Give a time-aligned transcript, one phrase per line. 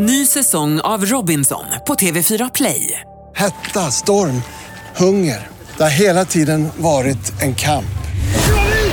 [0.00, 3.00] Ny säsong av Robinson på TV4 Play.
[3.36, 4.42] Hetta, storm,
[4.96, 5.48] hunger.
[5.76, 7.98] Det har hela tiden varit en kamp.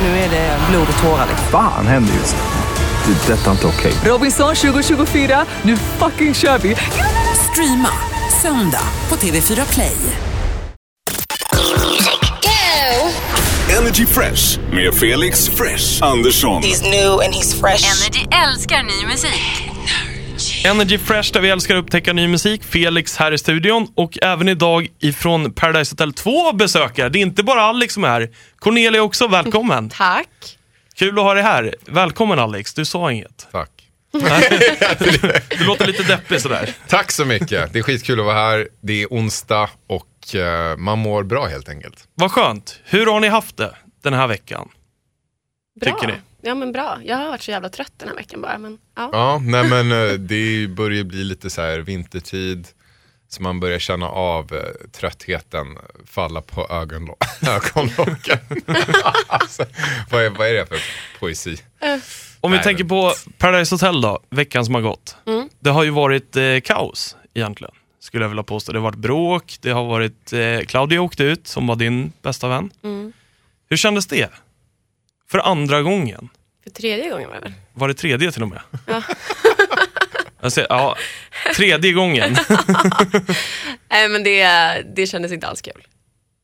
[0.02, 1.28] Nu är det blod och tårar.
[1.52, 3.14] Fan händer just nu.
[3.14, 3.34] Det.
[3.34, 3.94] är Detta är inte okej.
[4.06, 6.76] Robinson 2024, nu fucking kör vi!
[7.52, 7.92] Streama
[8.42, 9.96] söndag på TV4 Play.
[13.78, 16.64] Energy Fresh med Felix Fresh Andersson.
[16.64, 17.86] He's new and he's fresh.
[17.86, 19.65] Energy älskar ny musik.
[20.66, 22.64] Energy Fresh där vi älskar att upptäcka ny musik.
[22.64, 27.10] Felix här i studion och även idag ifrån Paradise Hotel 2 besökare.
[27.10, 28.30] Det är inte bara Alex som är här.
[28.60, 29.90] Cornelia också, välkommen.
[29.94, 30.58] Tack.
[30.96, 31.76] Kul att ha dig här.
[31.86, 33.48] Välkommen Alex, du sa inget.
[33.52, 33.70] Tack.
[35.60, 36.70] Du låter lite deppig sådär.
[36.88, 37.74] Tack så mycket.
[37.74, 38.68] Det är skitkul att vara här.
[38.82, 42.08] Det är onsdag och eh, man mår bra helt enkelt.
[42.16, 42.80] Vad skönt.
[42.86, 44.70] Hur har ni haft det den här veckan?
[45.82, 45.94] Bra.
[45.94, 46.14] Tycker ni?
[46.46, 47.00] Ja men bra.
[47.04, 48.58] Jag har varit så jävla trött den här veckan bara.
[48.58, 49.10] Men, ja.
[49.14, 52.68] Ja, nej men eh, det börjar bli lite så här vintertid.
[53.30, 55.68] Så man börjar känna av eh, tröttheten
[56.06, 57.16] falla på ögonlo-
[57.50, 58.38] ögonlocken.
[59.28, 59.66] alltså,
[60.12, 60.78] vad, är, vad är det för
[61.20, 61.58] poesi?
[62.42, 65.16] Om vi Nej, tänker men- på Paradise Hotel då, veckan som har gått.
[65.26, 65.50] Mm.
[65.60, 68.72] Det har ju varit eh, kaos egentligen, skulle jag vilja påstå.
[68.72, 70.34] Det har varit bråk, det har varit...
[70.34, 72.72] Eh, Claudia åkte ut, som var din bästa vän.
[72.84, 73.14] Mm.
[73.70, 74.30] Hur kändes det?
[75.32, 76.30] För andra gången?
[76.64, 77.54] För tredje gången var det väl?
[77.74, 78.62] Var det tredje till och med?
[78.88, 79.04] Ja.
[80.42, 80.96] Alltså, ja,
[81.56, 82.36] tredje gången.
[83.90, 84.44] Nej men det,
[84.96, 85.88] det kändes inte alls kul.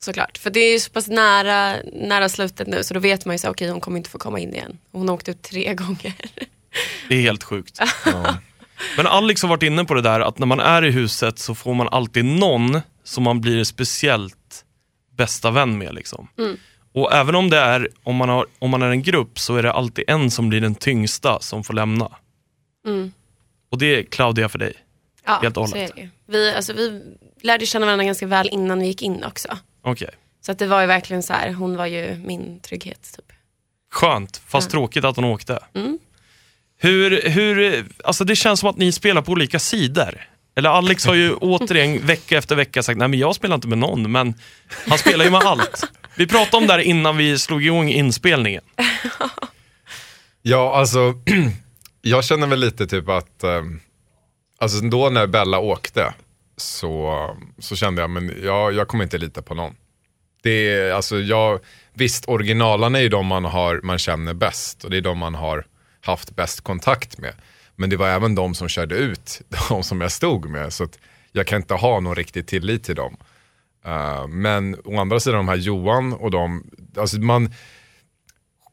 [0.04, 0.38] Såklart.
[0.38, 3.40] För det är ju så pass nära, nära slutet nu så då vet man ju
[3.40, 4.78] så okej hon kommer inte få komma in igen.
[4.92, 6.14] Hon har åkt ut tre gånger.
[7.10, 7.80] Det är helt sjukt.
[8.98, 11.56] Men Alex har varit inne på det där att när man är i huset så
[11.56, 14.66] får man alltid någon som man blir speciellt
[15.18, 15.96] bästa vän med.
[15.96, 16.28] Liksom.
[16.94, 19.64] Och även om det är, om man, har, om man är en grupp så är
[19.64, 22.12] det alltid en som blir den tyngsta som får lämna.
[22.88, 23.12] Mm.
[23.72, 24.74] Och det är Claudia för dig.
[25.26, 25.92] Ja, Helt och hållet.
[26.28, 27.02] Vi, alltså, vi
[27.42, 29.58] lärde känna varandra ganska väl innan vi gick in också.
[29.82, 30.10] Okej.
[30.42, 33.14] Så att det var ju verkligen så här, hon var ju min trygghet.
[33.16, 33.26] Typ.
[33.92, 34.72] Skönt, fast Ja.
[34.72, 35.60] tråkigt att hon åkte.
[35.74, 36.00] Mm.
[36.78, 40.28] Hur, hur, alltså det känns som att ni spelar på olika sidor.
[40.56, 43.78] Eller Alex har ju återigen vecka efter vecka sagt, nej men jag spelar inte med
[43.78, 44.34] någon, men
[44.88, 45.84] han spelar ju med allt.
[46.22, 48.64] Vi pratade om det här innan vi slog igång inspelningen.
[50.42, 51.14] Ja, alltså
[52.02, 53.64] jag känner väl lite typ att, eh,
[54.58, 56.14] alltså då när Bella åkte
[56.58, 59.76] så, så kände jag, men jag, jag kommer inte lita på någon.
[60.44, 61.60] Det är, alltså jag,
[61.94, 65.36] visst originalarna är ju de man, har, man känner bäst och det är de man
[65.36, 65.66] har
[66.02, 67.34] haft bäst kontakt med.
[67.76, 70.74] Men det var även de som körde ut, de som jag stod med.
[70.74, 71.00] Så att
[71.32, 73.18] jag kan inte ha någon riktig tillit till dem.
[73.88, 76.64] Uh, men å andra sidan de här Johan och de,
[76.98, 77.54] alltså man,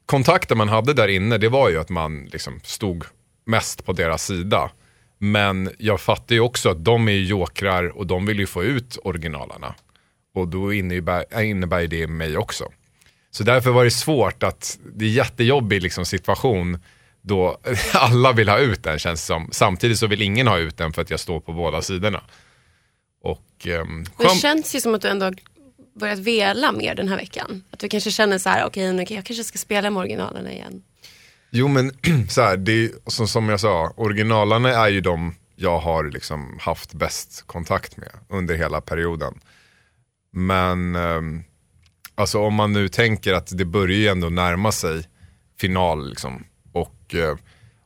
[0.07, 3.05] kontakten man hade där inne, det var ju att man liksom stod
[3.47, 4.71] mest på deras sida.
[5.19, 8.65] Men jag fattar ju också att de är ju jokrar och de vill ju få
[8.65, 9.75] ut originalarna.
[10.35, 12.65] Och då innebär, innebär det mig också.
[13.31, 16.79] Så därför var det svårt att, det är jättejobbig liksom situation
[17.21, 17.61] då
[17.95, 19.49] alla vill ha ut den känns det som.
[19.53, 22.23] Samtidigt så vill ingen ha ut den för att jag står på båda sidorna.
[23.23, 25.35] Och, ehm, Det känns ju som att du ändå har
[25.95, 27.65] börjat vela mer den här veckan.
[27.71, 30.83] Att du kanske känner så här, okej nu- jag kanske ska spela med originalerna igen.
[31.51, 31.93] Jo men
[32.29, 36.59] så här, det är, som, som jag sa, originalarna är ju de jag har liksom
[36.61, 39.41] haft bäst kontakt med under hela perioden.
[40.33, 41.43] Men ehm,
[42.15, 45.03] alltså om man nu tänker att det börjar ju ändå närma sig
[45.61, 46.45] final liksom.
[46.73, 47.37] Och eh,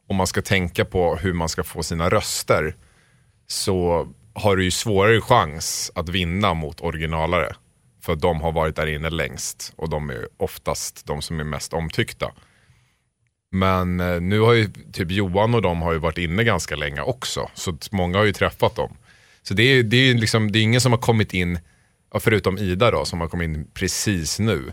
[0.08, 2.76] om man ska tänka på hur man ska få sina röster
[3.46, 7.54] så har du ju svårare chans att vinna mot originalare.
[8.00, 11.72] För de har varit där inne längst och de är oftast de som är mest
[11.72, 12.32] omtyckta.
[13.50, 17.00] Men eh, nu har ju typ Johan och de har ju varit inne ganska länge
[17.00, 17.50] också.
[17.54, 18.96] Så många har ju träffat dem.
[19.42, 21.58] Så det är, det är, ju liksom, det är ingen som har kommit in,
[22.20, 24.72] förutom Ida då, som har kommit in precis nu.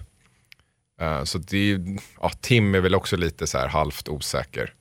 [1.02, 4.74] Eh, så det är, ja, Tim är väl också lite så här halvt osäker.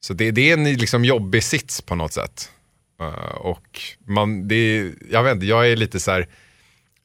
[0.00, 2.52] Så det, det är en liksom jobbig sits på något sätt.
[3.00, 6.28] Eh, och man, det är, jag vet inte, jag är lite så här,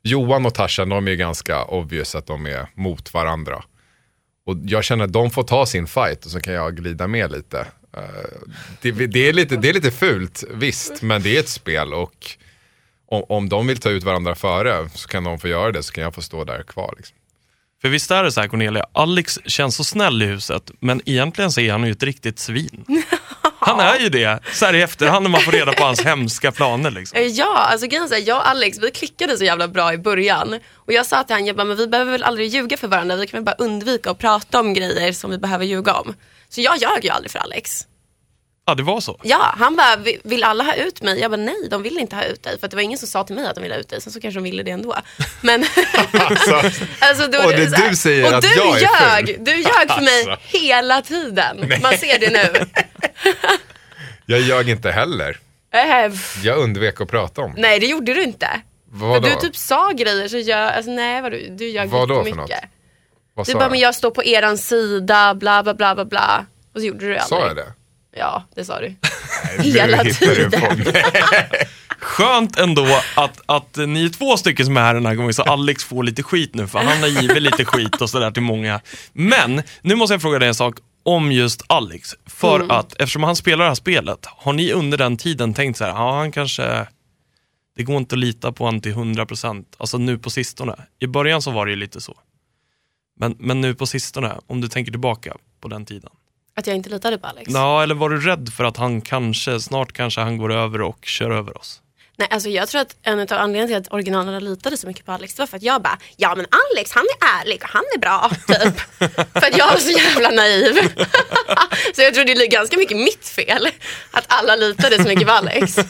[0.03, 3.63] Johan och Tarzan de är ju ganska obvious att de är mot varandra.
[4.45, 7.31] Och jag känner att de får ta sin fight och så kan jag glida med
[7.31, 7.67] lite.
[7.97, 8.03] Eh,
[8.81, 12.37] det, det, är lite det är lite fult, visst, men det är ett spel och
[13.05, 15.93] om, om de vill ta ut varandra före så kan de få göra det så
[15.93, 16.93] kan jag få stå där kvar.
[16.97, 17.17] Liksom.
[17.81, 21.51] För visst är det så här Cornelia, Alex känns så snäll i huset, men egentligen
[21.51, 22.85] så är han ju ett riktigt svin.
[23.65, 26.51] Han är ju det, så här i efterhand när man får reda på hans hemska
[26.51, 26.91] planer.
[26.91, 27.17] Liksom.
[27.17, 30.59] Eh, Ja, alltså grejen är jag och Alex vi klickade så jävla bra i början.
[30.75, 33.15] Och jag sa till honom, jag bara, men vi behöver väl aldrig ljuga för varandra,
[33.15, 36.15] vi kan väl bara undvika att prata om grejer som vi behöver ljuga om.
[36.49, 37.81] Så jag ljög ju aldrig för Alex.
[38.65, 39.19] Ja, det var så.
[39.23, 41.19] Ja, han bara, "Vi- vill alla ha ut mig?
[41.19, 42.59] Jag bara, nej, de vill inte ha ut dig.
[42.59, 44.01] För att det var ingen som sa till mig att de ville ha ut dig.
[44.01, 44.95] Sen så kanske de ville det ändå.
[45.41, 45.65] Men,
[46.13, 46.61] Alltså,
[46.99, 49.45] alltså, då, Och det så här- du säger och att du jag är ljög, ful.
[49.45, 50.57] Du ljög för mig Alltså.
[50.57, 51.73] hela tiden.
[51.81, 52.65] Man ser det nu.
[54.25, 55.39] jag ljög inte heller.
[55.73, 57.53] Äh, Jag undvek att prata om.
[57.57, 58.47] nej, det gjorde du inte.
[58.95, 62.09] Vad För du typ sa grejer så jag, alltså nej vad du, du ljög Vad
[62.09, 62.61] då för jättemycket.
[62.61, 62.69] något?
[63.35, 63.71] Vad Du sa bara, jag?
[63.71, 66.45] men jag står på eran sida, bla bla bla bla bla.
[66.73, 67.39] Och så gjorde du det aldrig.
[67.41, 67.73] Sa jag det?
[68.15, 68.87] Ja, det sa du.
[69.57, 70.51] Nu Hela du tiden.
[70.51, 70.75] på-
[71.99, 75.43] Skönt ändå att, att ni är två stycken som är här den här gången, så
[75.43, 78.81] Alex får lite skit nu, för han har givit lite skit och sådär till många.
[79.13, 82.15] Men, nu måste jag fråga dig en sak om just Alex.
[82.25, 82.71] För Mm.
[82.71, 85.91] att, eftersom han spelar det här spelet, har ni under den tiden tänkt så här,
[85.91, 86.87] ja han kanske,
[87.75, 90.75] det går inte att lita på honom till 100%, alltså nu på sistone.
[90.99, 92.17] I början så var det ju lite så.
[93.19, 96.09] Men, men nu på sistone, om du tänker tillbaka på den tiden.
[96.55, 97.51] Att jag inte litade på Alex.
[97.53, 101.05] Ja, eller var du rädd för att han kanske, snart kanske han går över och
[101.05, 101.81] kör över oss?
[102.23, 105.11] Nej, alltså jag tror att en av anledningarna till att originalerna litade så mycket på
[105.11, 107.83] Alex det var för att jag bara, ja men Alex han är ärlig och han
[107.95, 108.79] är bra, typ.
[109.33, 110.73] för att jag var så jävla naiv.
[111.95, 113.67] så jag tror det är ganska mycket mitt fel
[114.11, 115.75] att alla litade så mycket på Alex.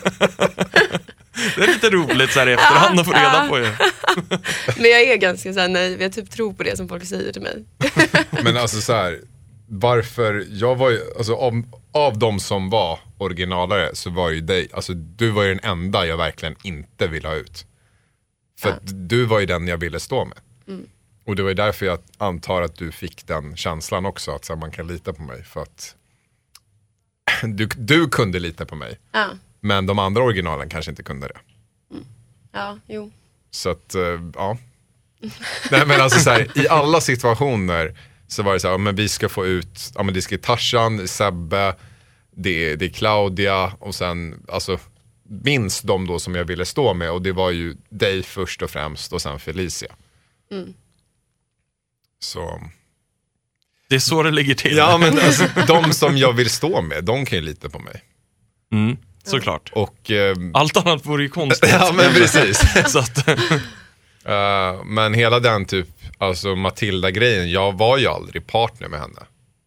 [1.56, 3.72] Det är lite roligt så här i efterhand att få reda på ju.
[4.78, 7.34] Men jag är ganska så här naiv, jag typ tror på det som folk säger
[7.34, 7.66] till mig.
[8.44, 9.20] Men alltså så här,
[9.70, 11.64] varför, jag var ju, alltså av,
[11.94, 16.06] av de som var originalare så var ju dig, alltså du var ju den enda
[16.06, 17.66] jag verkligen inte ville ha ut.
[18.60, 20.38] För att du var ju den jag ville stå med.
[21.26, 24.54] Och det var ju därför jag antar att du fick den känslan också, att så
[24.54, 25.44] här, man kan lita på mig.
[25.44, 25.96] För att
[27.44, 29.28] du, du kunde lita på mig, Ja,
[29.60, 31.40] men de andra originalen kanske inte kunde det.
[32.52, 33.12] ja, jo.
[33.52, 34.58] Så att, eh, ja.
[35.72, 37.98] Nej men alltså så här, i alla situationer
[38.28, 40.38] så var det så här, ja, men vi ska få ut, ja men det ska
[40.38, 41.76] Tarzan, Sebbe,
[42.36, 44.80] det är, det är Claudia och sen, alltså
[45.24, 48.70] minst de då som jag ville stå med och det var ju dig först och
[48.70, 49.96] främst och sen Felicia.
[52.20, 52.62] Så,
[53.90, 54.78] Det är så det ligger till.
[54.78, 58.04] ja men alltså de som jag vill stå med, de kan ju lita på mig.
[58.72, 59.72] Mm, såklart.
[59.74, 61.70] Och, eh, Allt annat vore ju konstigt.
[61.70, 62.62] ja men precis.
[62.92, 63.28] Så att,
[64.26, 65.88] Eh, men hela den typ,
[66.18, 69.20] alltså Matilda-grejen, jag var ju aldrig partner med henne.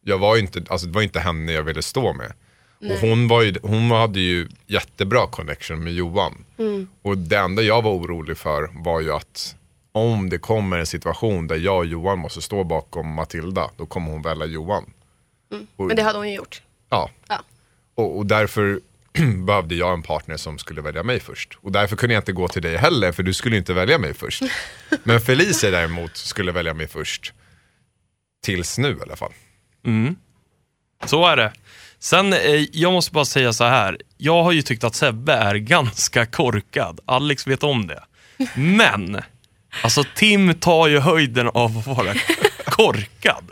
[0.04, 2.32] Jag var ju inte, alltså det var inte henne jag ville stå med.
[2.80, 6.44] Och hon, var ju, hon hade ju jättebra connection med Johan.
[7.02, 9.56] Och det enda jag var orolig för var ju att
[9.92, 14.10] om det kommer en situation där jag och Johan måste stå bakom Matilda, då kommer
[14.10, 14.92] hon välja Johan.
[15.76, 16.62] Och, Men det hade hon ju gjort.
[16.90, 17.10] ja.
[17.28, 17.42] Ja.
[17.94, 18.80] Och, och därför
[19.46, 21.58] behövde jag en partner som skulle välja mig först.
[21.60, 24.14] Och därför kunde jag inte gå till dig heller, för du skulle inte välja mig
[24.14, 24.42] först.
[25.04, 27.32] Men Felicia däremot skulle välja mig först.
[28.42, 29.32] Tills nu i alla fall.
[31.06, 31.52] så är det.
[32.00, 32.38] Sen, eh,
[32.72, 33.98] jag måste bara säga så här.
[34.18, 37.00] Jag har ju tyckt att Sebbe är ganska korkad.
[37.06, 38.02] Alex vet om det.
[38.54, 39.20] Men,
[39.82, 42.14] alltså Tim tar ju höjden av att vara
[42.64, 43.44] korkad.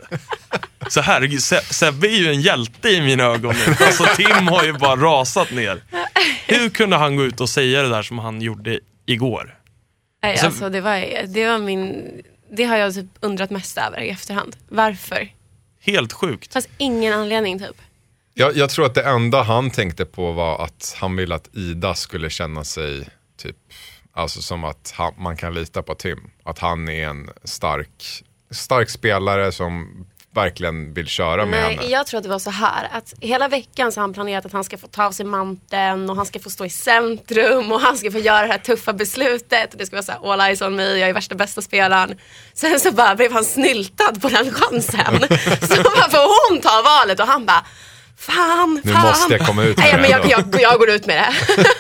[0.89, 3.75] Så herregud, Se- Sebbe är ju en hjälte i mina ögon nu.
[3.87, 5.83] Alltså Tim har ju bara rasat ner.
[6.47, 9.59] Hur kunde han gå ut och säga det där som han gjorde igår?
[10.23, 12.11] Nej, Sen- alltså det var, det var min,
[12.53, 14.57] det har jag typ undrat mest över i efterhand.
[14.69, 15.29] Varför?
[15.81, 16.53] Helt sjukt.
[16.53, 17.77] Fast ingen anledning typ.
[18.35, 21.95] Jag, jag tror att det enda han tänkte på var att han ville att Ida
[21.95, 23.57] skulle känna sig typ,
[24.13, 26.31] alltså som att han, man kan lita på Tim.
[26.45, 30.05] Att han är en stark, stark spelare som
[30.35, 31.89] verkligen vill köra med Nej, henne.
[31.89, 34.53] jag tror att det var så här att hela veckan så har han planerat att
[34.53, 37.81] han ska få ta av sig manteln och han ska få stå i centrum och
[37.81, 39.73] han ska få göra det här tuffa beslutet.
[39.73, 42.19] Och det ska vara så här, all eyes on me, jag är värsta bästa spelaren.
[42.55, 45.21] Sen så bara blev han snyltad på den chansen.
[45.61, 47.65] så bara får hon ta valet och han bara,
[48.17, 49.03] fan, Nu fan.
[49.03, 51.65] måste jag komma ut med Nej, det men jag, jag, jag går ut med det.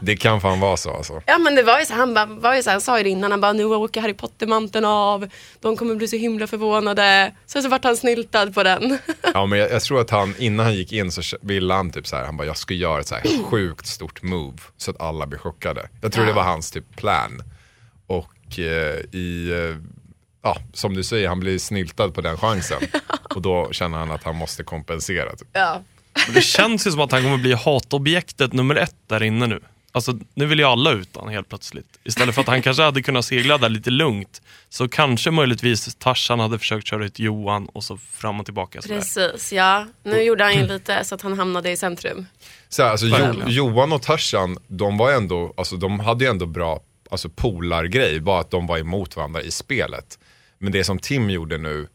[0.00, 1.22] Det kan fan vara så alltså.
[1.26, 3.10] Ja men det var ju så, han, bara, var ju så, han sa ju det
[3.10, 5.28] innan, han bara nu åker Harry Potter-manteln av,
[5.60, 7.32] de kommer bli så himla förvånade.
[7.46, 8.98] Sen så vart han snyltad på den.
[9.34, 12.06] Ja men jag, jag tror att han, innan han gick in så ville han typ
[12.06, 15.00] så här, han bara jag ska göra ett så här sjukt stort move så att
[15.00, 15.88] alla blir chockade.
[16.00, 17.42] Jag tror det var hans typ plan.
[18.06, 19.76] Och eh, i, eh,
[20.42, 22.82] ja som du säger, han blir snyltad på den chansen.
[23.34, 25.36] Och då känner han att han måste kompensera.
[25.36, 25.48] Typ.
[25.52, 25.82] ja.
[26.26, 29.60] Men Det känns ju som att han kommer bli hatobjektet nummer ett där inne nu.
[29.94, 31.98] Alltså, nu vill ju alla ut han helt plötsligt.
[32.04, 36.40] Istället för att han kanske hade kunnat segla där lite lugnt, så kanske möjligtvis Tarzan
[36.40, 38.82] hade försökt köra ut Johan och så fram och tillbaka.
[38.82, 38.96] Sådär.
[38.96, 39.86] Precis, ja.
[40.02, 42.26] Nu gjorde han ju lite så att han hamnade i centrum.
[42.68, 43.42] Så här, alltså, jo.
[43.46, 46.80] Johan och Tarzan, de var ändå, alltså de hade ju ändå bra
[47.10, 50.18] alltså, polargrej, bara att de var emot varandra i spelet.
[50.62, 51.86] Men det som Tim gjorde nu,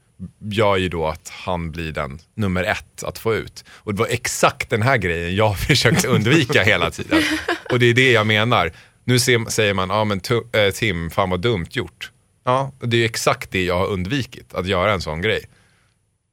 [0.51, 3.65] gör ju då att han blir den nummer ett att få ut.
[3.69, 7.23] Och det var exakt den här grejen jag försökte undvika hela tiden.
[7.71, 8.71] Och det är det jag menar.
[9.03, 12.11] Nu ser, säger man, ja men tu- eh, Tim, fan vad dumt gjort.
[12.45, 15.41] Ja, det är exakt det jag har undvikit, att göra en sån grej.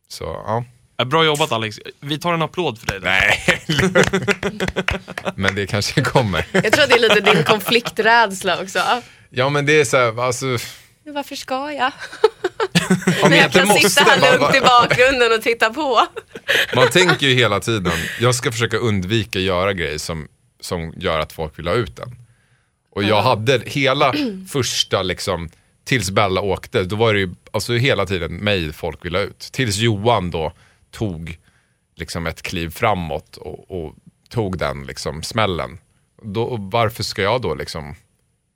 [0.08, 0.64] Så, ja.
[1.04, 1.80] Bra jobbat Alex.
[2.00, 3.00] Vi tar en applåd för dig.
[3.00, 3.10] där.
[3.10, 3.62] Nej,
[5.36, 6.46] men det kanske kommer.
[6.52, 8.80] Jag tror att det är lite din konflikträdsla också.
[9.30, 10.58] Ja men det är så här, alltså, Men
[11.06, 11.92] Varför ska jag?
[13.22, 16.06] om När jag kan sitta här lugnt i va- bakgrunden och titta på.
[16.74, 20.28] Man tänker ju hela tiden, jag ska försöka undvika göra grejer som,
[20.60, 22.16] som gör att folk vill ha ut den.
[22.90, 24.14] Och jag hade hela
[24.52, 25.48] första liksom,
[25.84, 29.38] tills Bella åkte, då var det ju alltså, hela tiden mig folk ville ha ut.
[29.52, 30.52] Tills Johan då
[30.90, 31.38] tog
[31.96, 33.94] liksom, ett kliv framåt och, och
[34.28, 35.78] tog den liksom, smällen.
[36.22, 37.94] Då, varför ska jag då liksom,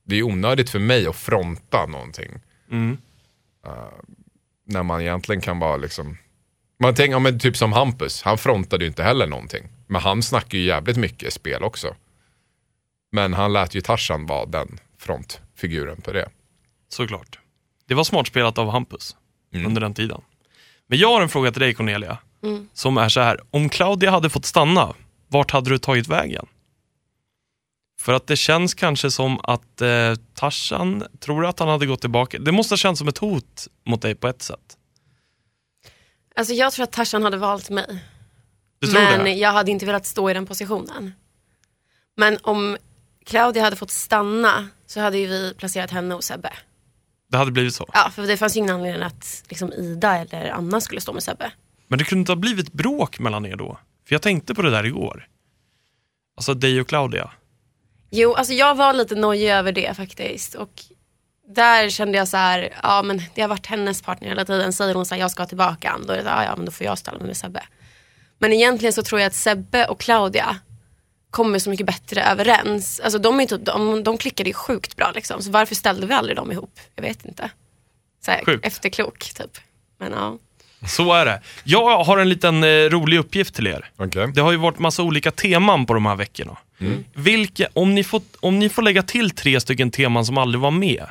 [0.08, 2.30] det är onödigt för mig att fronta någonting.
[2.72, 2.92] Uh,
[4.64, 6.16] när man egentligen kan vara liksom
[6.80, 9.68] man tänker, ja, men typ som Hampus, han frontade ju inte heller någonting.
[9.86, 11.94] Men han snackar ju jävligt mycket spel också.
[13.12, 16.28] Men han lät ju Tarzan vara den frontfiguren på det.
[16.88, 17.38] Såklart.
[17.86, 19.16] Det var smart spelat av Hampus
[19.52, 19.66] Mm.
[19.66, 20.20] under den tiden.
[20.86, 22.18] Men jag har en fråga till dig Cornelia.
[22.72, 24.94] Som är så här, om Claudia hade fått stanna,
[25.28, 26.46] vart hade du tagit vägen?
[28.00, 32.38] För att det känns kanske som att eh, Tarzan, tror att han hade gått tillbaka?
[32.38, 34.76] Det måste ha känts som ett hot mot dig på ett sätt.
[36.37, 38.05] Alltså jag tror att Tarzan hade valt mig.
[38.78, 39.33] Du tror men det?
[39.33, 41.12] jag hade inte velat stå i den positionen.
[42.17, 42.76] Men om
[43.26, 46.52] Claudia hade fått stanna så hade ju vi placerat henne och Sebbe.
[47.31, 47.87] Det hade blivit så.
[47.93, 51.23] Ja, för det fanns ju ingen anledning att liksom, Ida eller Anna skulle stå med
[51.23, 51.52] Sebbe.
[51.88, 53.78] Men det kunde inte ha blivit bråk mellan er då?
[54.09, 55.28] För jag tänkte på det där igår.
[56.37, 57.31] Alltså dig och Claudia.
[58.10, 60.54] Jo, alltså jag var lite nojig över det faktiskt.
[60.54, 60.82] Och
[61.54, 64.72] där kände jag så här, ja men det har varit hennes partner hela tiden.
[64.72, 65.98] Säger hon så här, jag ska tillbaka.
[66.06, 67.62] Då är det så här, ja men då får jag ställa mig med Sebbe.
[68.38, 70.56] Men egentligen så tror jag att Sebbe och Claudia
[71.30, 73.00] kommer så mycket bättre överens.
[73.00, 75.42] Alltså de, är typ, de, de klickade ju sjukt bra liksom.
[75.42, 76.80] Så varför ställde vi aldrig dem ihop?
[76.94, 77.50] Jag vet inte.
[78.24, 78.66] Så här, Sjukt.
[78.66, 79.58] efterklok typ.
[79.98, 80.38] Men ja.
[80.88, 81.42] Så är det.
[81.64, 83.90] Jag har en liten eh, rolig uppgift till er.
[83.96, 84.32] Okej.
[84.34, 86.56] Det har ju varit massa olika teman på de här veckorna.
[87.14, 90.70] Vilka, om, ni får, om ni får lägga till tre stycken teman som aldrig var
[90.70, 91.06] med,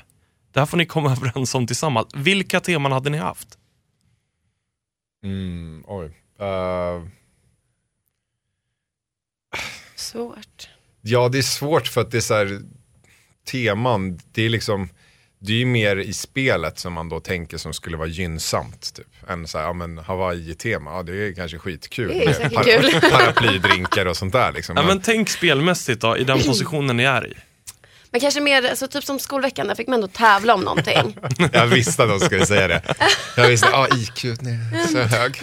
[0.52, 2.08] det här får ni komma överens om tillsammans.
[2.16, 3.58] Vilka teman hade ni haft?
[5.24, 6.06] Mm, oj.
[6.40, 7.04] Eh,
[9.96, 10.70] Svårt.
[11.02, 12.62] ja, det är svårt för att det är så här,
[13.52, 14.90] teman, det är liksom,
[15.40, 18.94] det är ju mer i spelet som man då tänker som skulle vara gynnsamt.
[18.94, 19.08] Typ.
[19.30, 22.08] Än så här, ja men Hawaii-tema, ja, det är kanske skitkul.
[22.08, 22.64] Det är med säkert
[23.02, 23.02] kul.
[23.12, 24.52] paraplydrinkar och sånt där.
[24.52, 24.76] Liksom.
[24.78, 27.34] Ja, Men- men tänk spelmässigt då, i den positionen ni är i.
[28.12, 31.18] Men kanske mer, alltså, typ som skolveckan, där fick man ändå tävla om någonting.
[31.54, 32.82] Jag visste att de skulle säga det.
[33.38, 35.42] Jag visste, ja IQ, nej, så hög.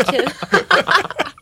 [0.00, 0.28] Okej.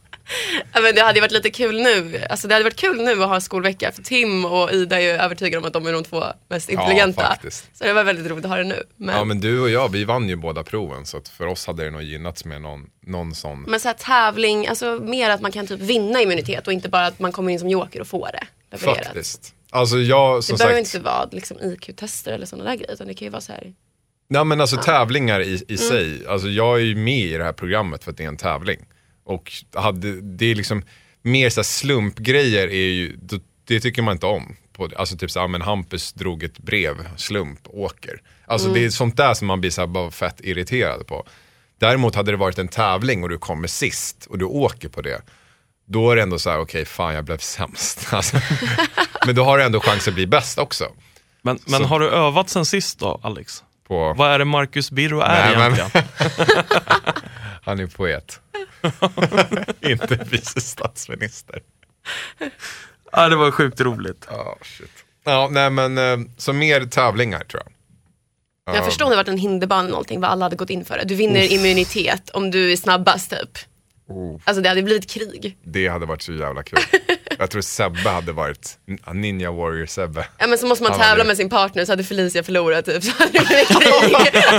[0.73, 2.21] ja, men det hade varit lite kul nu.
[2.31, 3.93] Alltså, det hade varit kul nu att ha skolvecka.
[3.93, 7.23] För Tim och Ida är ju övertygade om att de är de två mest intelligenta.
[7.23, 7.77] faktiskt.
[7.79, 8.83] så det var väldigt roligt att ha det nu.
[8.97, 9.29] Men, Ja men...
[9.29, 12.03] men du och jag, vi vann ju båda proven så för oss hade det nog
[12.03, 13.81] gynnats med någon, någon sån.
[13.81, 17.19] så här tävling, alltså mer att man kan typ vinna immunitet och inte bara att
[17.19, 18.47] man kommer in som joker och får det
[18.77, 19.05] levererat.
[19.07, 19.55] Faktiskt.
[19.71, 22.93] Alltså jag Det som behöver sagt, inte vara liksom, IQ-tester eller sådana där grejer.
[22.93, 23.73] Utan det kan ju vara så här.
[24.29, 25.63] nej men alltså tävlingar i, Mm.
[25.69, 28.29] i sig, alltså jag är ju med i det här programmet för att det är
[28.29, 28.81] en tävling.
[29.25, 30.83] Och hade, det är liksom,
[31.23, 33.17] mer så här slumpgrejer är ju,
[33.67, 34.57] det, tycker man inte om.
[34.73, 38.21] På, alltså typ såhär, men Hampus drog ett brev, slump, åker.
[38.47, 38.81] Alltså Mm.
[38.81, 41.27] det är sånt där som man blir så här bara fett irriterad på.
[41.81, 45.21] Däremot hade det varit en tävling och du kommer sist och du åker på det.
[45.87, 48.07] Då är det ändå så här, okej fan jag blev sämst.
[48.13, 48.37] Alltså,
[49.27, 50.85] men då har du ändå chans att bli bäst också.
[51.43, 53.63] Men, men Så- har du övat sen sist då, Alex?
[53.89, 56.07] På, Vad är det Marcus Birro är Nej, men- egentligen?
[57.65, 58.41] Han är poet.
[59.81, 61.63] Inte vice statsminister.
[63.13, 64.27] Ja, det var sjukt roligt.
[64.31, 64.91] Ja, shit.
[65.25, 67.71] Ja, nej men eh, så mer tävlingar tror jag.
[68.77, 71.05] Jag förstår om det varit en hinderbana någonting, vad alla hade gått in för det.
[71.05, 73.59] Du vinner immunitet om du är snabbast typ.
[74.07, 75.57] Oh, Alltså det hade blivit krig.
[75.65, 76.79] det hade varit så jävla kul.
[77.39, 78.79] Jag tror Sebbe hade varit
[79.13, 80.27] Ninja Warrior Sebbe.
[80.39, 82.85] Ja men så måste man Han tävla hade- med sin partner så hade Felicia förlorat
[82.85, 83.03] typ.
[83.05, 84.43] Så hade det blivit krig.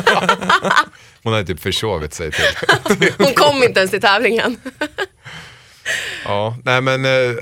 [1.23, 2.45] Hon hade typ försovit sig till.
[3.17, 4.57] Hon kom inte ens till tävlingen.
[6.25, 7.35] Ja, nej men eh,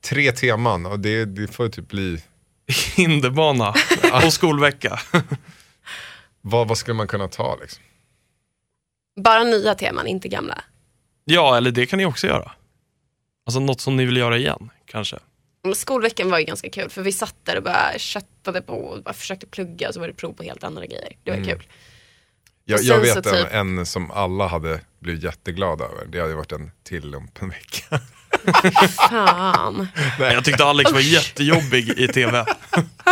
[0.00, 2.22] tre teman och det, det får typ bli,
[2.96, 3.74] Hinderbana
[4.24, 5.00] och skolvecka.
[6.40, 7.82] vad, vad skulle man kunna ta liksom?
[9.24, 10.58] Bara nya teman, inte gamla.
[11.24, 12.52] Ja, eller det kan ni också göra.
[13.48, 15.18] Alltså något som ni vill göra igen, kanske.
[15.74, 19.14] Skolveckan var ju ganska kul för vi satt där och bara köttade på och bara
[19.14, 21.16] försökte plugga och så var det prov på helt andra grejer.
[21.24, 21.62] Det var kul.
[22.64, 26.06] Jag, jag vet en, typ- en som alla hade blivit jätteglada över.
[26.06, 28.00] Det hade varit en till lumpenvecka.
[29.10, 29.88] Fan.
[30.18, 32.44] Jag tyckte Alex var jättejobbig i tv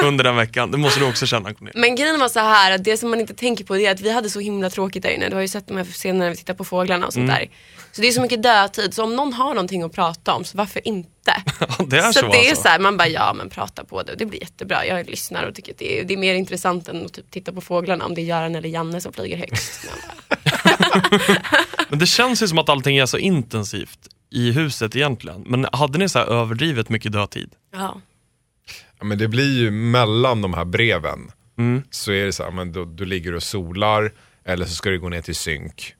[0.04, 0.70] under den veckan.
[0.70, 1.80] Det måste du också känna Cornelia.
[1.80, 4.00] Men grejen var så här, att det som man inte tänker på det är att
[4.00, 5.28] vi hade så himla tråkigt där inne.
[5.28, 7.48] Du har ju sett de här scenerna när vi tittar på fåglarna och sånt där.
[7.92, 10.58] Så det är så mycket dödtid, så om någon har någonting att prata om, så
[10.58, 11.12] varför inte?
[11.86, 12.62] Det är så så, det är alltså.
[12.62, 14.86] så här, man bara ja men prata på det och det blir jättebra.
[14.86, 17.52] Jag lyssnar och tycker att det är, det är mer intressant än att typ titta
[17.52, 19.80] på fåglarna om det är Göran eller Janne som flyger högst.
[21.88, 23.98] Men det känns ju som att allting är så intensivt
[24.30, 25.44] i huset egentligen.
[25.46, 27.50] Men hade ni så här överdrivet mycket dödtid?
[27.72, 28.00] ja.
[28.98, 31.30] Ja, men det blir ju mellan de här breven.
[31.58, 31.82] Mm.
[31.90, 34.12] Så är det så här, men då, du ligger och solar
[34.44, 35.94] eller så ska du gå ner till synk.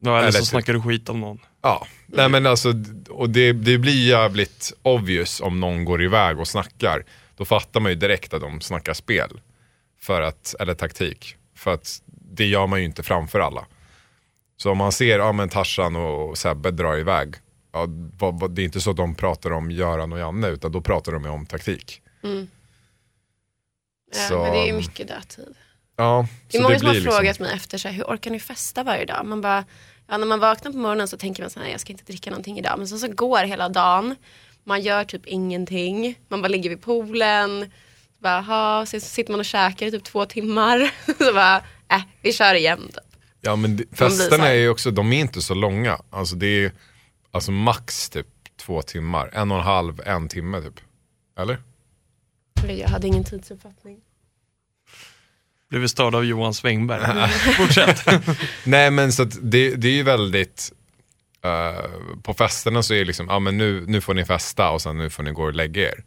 [0.00, 1.38] Ja, eller Eller så typ- snackar du skit om någon.
[1.62, 2.72] Ja, nej men alltså,
[3.08, 7.04] och det, det blir jävligt obvious om någon går iväg och snackar.
[7.36, 9.40] Då fattar man ju direkt att de snackar spel.
[10.00, 11.36] För att, eller taktik.
[11.56, 13.66] För att det gör man ju inte framför alla.
[14.56, 17.34] Så om man ser, ja men Tarzan och Sebbe drar iväg.
[17.74, 17.86] Ja,
[18.50, 21.26] det är inte så att de pratar om Göran och Janne utan då pratar de
[21.26, 22.02] om taktik.
[24.14, 25.54] Ja, Så- men det är ju mycket dödtid.
[25.96, 28.40] Ja, Det är många som har liksom- frågat mig efter så här, hur orkar ni
[28.40, 29.26] festa varje dag?
[29.26, 29.64] Man bara,
[30.08, 32.30] ja, när man vaknar på morgonen så tänker man så här, jag ska inte dricka
[32.30, 32.74] någonting idag.
[32.78, 34.14] Men så, så går hela dagen,
[34.64, 37.60] man gör typ ingenting, man bara ligger vid poolen,
[38.16, 40.90] så bara, aha, så sitter man och käkar i typ två timmar.
[41.18, 41.56] så bara,
[41.90, 42.80] äh, vi kör igen.
[42.88, 43.16] Typ.
[43.40, 45.98] Ja men det, festerna är ju också, de är inte så långa.
[46.10, 46.72] Alltså det är
[47.34, 48.26] alltså max typ
[48.56, 49.30] två timmar.
[49.32, 50.80] En och en halv, en timme typ.
[51.38, 51.58] Eller?
[52.68, 54.00] Jag hade ingen tidsuppfattning.
[55.70, 57.28] Blev vi störda av Johan Svängberg.
[57.56, 58.06] Fortsätt.
[58.64, 60.72] Nej men så att det, det är ju väldigt,
[61.44, 61.90] eh,
[62.22, 64.98] på festerna så är det liksom, ja men nu, nu får ni festa och sen
[64.98, 66.04] nu får ni gå och lägga er.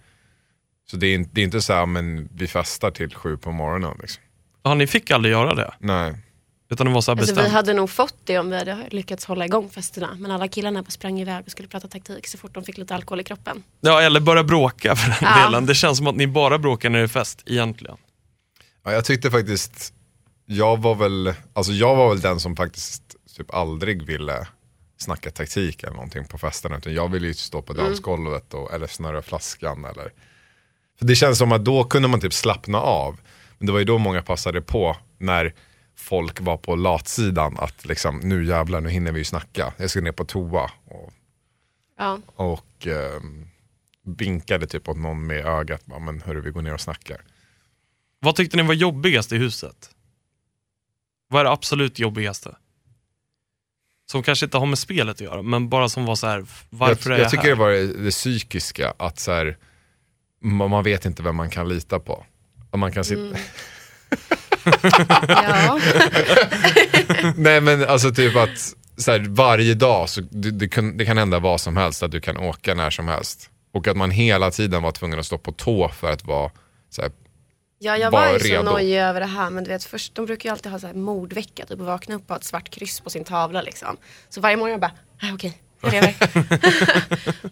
[0.91, 3.51] Så det är, inte- det är inte så här, men vi festar till sju på
[3.51, 4.23] morgonen liksom.
[4.63, 5.73] Ja, ni fick aldrig göra det.
[5.79, 6.13] Nej.
[6.69, 7.51] Utan det var så här Alltså, bestämt.
[7.51, 10.17] vi hade nog fått det om vi hade lyckats hålla igång festerna.
[10.19, 12.95] Men alla killarna bara sprang iväg och skulle prata taktik så fort de fick lite
[12.95, 13.63] alkohol i kroppen.
[13.81, 15.45] Ja, eller börja bråka för den Ja.
[15.45, 15.65] delen.
[15.65, 17.97] Det känns som att ni bara bråkar när det är fest, egentligen.
[18.83, 19.93] Ja, jag tyckte faktiskt,
[20.45, 23.03] jag var väl, alltså jag var väl den som faktiskt
[23.37, 24.47] typ aldrig ville
[24.97, 26.77] snacka taktik eller någonting på festerna.
[26.77, 29.85] Utan jag ville ju stå på dansgolvet och, eller snurra flaskan.
[29.85, 30.11] Eller.
[30.99, 33.17] För det känns som att då kunde man typ slappna av.
[33.57, 35.53] Men det var ju då många passade på när
[35.97, 37.57] folk var på latsidan.
[37.59, 39.73] Att liksom, nu jävlar, nu hinner vi ju snacka.
[39.77, 40.71] Jag ska ner på toa.
[40.85, 41.13] Och,
[41.97, 42.19] Ja.
[42.35, 43.21] och eh,
[44.05, 45.85] vinkade typ åt någon med ögat.
[45.85, 47.21] Bara, men hörru, vi går ner och snackar.
[48.19, 49.89] Vad tyckte ni var jobbigast i huset?
[51.27, 52.55] Vad är det absolut jobbigaste?
[54.11, 57.09] Som kanske inte har med spelet att göra, men bara som var så här, varför
[57.09, 57.49] jag, är jag jag tycker här?
[57.49, 59.57] det var det, det psykiska, att så här,
[60.41, 62.25] man, man vet inte vem man kan lita på.
[62.71, 63.21] Och man kan sitta...
[63.21, 63.37] Mm.
[65.27, 65.79] ja.
[67.35, 71.17] Nej men alltså typ att så här, varje dag, så det, det, kan, det kan
[71.17, 73.49] hända vad som helst, att du kan åka när som helst.
[73.73, 76.51] Och att man hela tiden var tvungen att stå på tå för att vara
[76.89, 77.11] så här,
[77.79, 78.63] Ja, jag Bara var ju så redo.
[78.63, 79.49] nojig över det här.
[79.49, 82.15] Men du vet, först, de brukar ju alltid ha så här mordvecka, typ och vakna
[82.15, 83.97] upp och ha ett svart kryss på sin tavla liksom.
[84.29, 86.15] Så varje morgon jag bara, ah, okej, jag lever.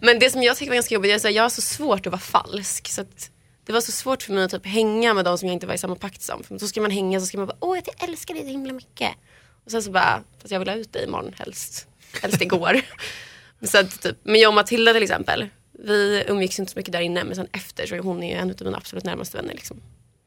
[0.04, 2.12] men det som jag tycker var ganska jobbigt, är att jag har så svårt att
[2.12, 2.88] vara falsk.
[2.88, 3.30] Så att
[3.66, 5.74] det var så svårt för mig att typ hänga med de som jag inte var
[5.74, 6.42] i samma pakt som.
[6.42, 8.72] För så ska man hänga så ska man bara, åh jag älskar dig så himla
[8.72, 9.10] mycket.
[9.64, 11.88] Och sen så bara, fast jag vill ha ut dig imorgon helst.
[12.22, 12.80] Helst igår.
[13.62, 17.00] så att, typ, men jag och Matilda till exempel, vi umgicks inte så mycket där
[17.00, 19.54] inne men sen efter så är hon ju en av mina absolut närmaste vänner.
[19.54, 19.82] Liksom.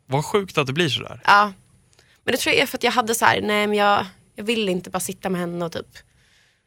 [0.06, 1.22] Vad sjukt att det blir sådär.
[1.26, 1.54] Ja.
[2.24, 4.44] Men det tror jag är för att jag hade så här, nej men jag, jag
[4.44, 5.98] vill inte bara sitta med henne och typ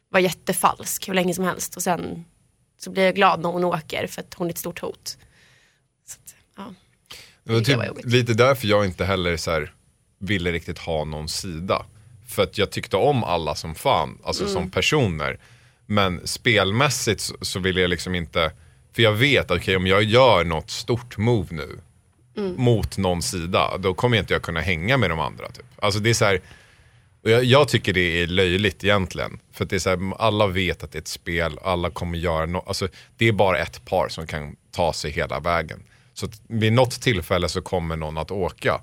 [0.09, 2.25] vara jättefalsk hur länge som helst och sen
[2.77, 5.17] så blir jag glad när hon åker för att hon är ett stort hot.
[6.57, 6.73] Ja.
[7.43, 9.73] Det var tycker jag var typ lite därför jag inte heller så här,
[10.19, 11.85] ville riktigt ha någon sida.
[12.27, 14.53] För att jag tyckte om alla som fan, alltså Mm.
[14.53, 15.39] som personer.
[15.85, 18.51] Men spelmässigt så, så vill jag liksom inte,
[18.93, 21.79] för jag vet att okej, om jag gör något stort move nu
[22.37, 22.55] Mm.
[22.57, 25.47] mot någon sida, då kommer jag inte jag kunna hänga med de andra.
[25.51, 25.65] Typ.
[25.79, 26.41] Alltså det är så här,
[27.23, 29.39] och jag, jag tycker det är löjligt egentligen.
[29.51, 32.45] För det är så här, alla vet att det är ett spel, alla kommer göra
[32.45, 32.67] något.
[32.67, 32.87] Alltså,
[33.17, 35.83] det är bara ett par som kan ta sig hela vägen.
[36.13, 38.81] Så att vid något tillfälle så kommer någon att åka.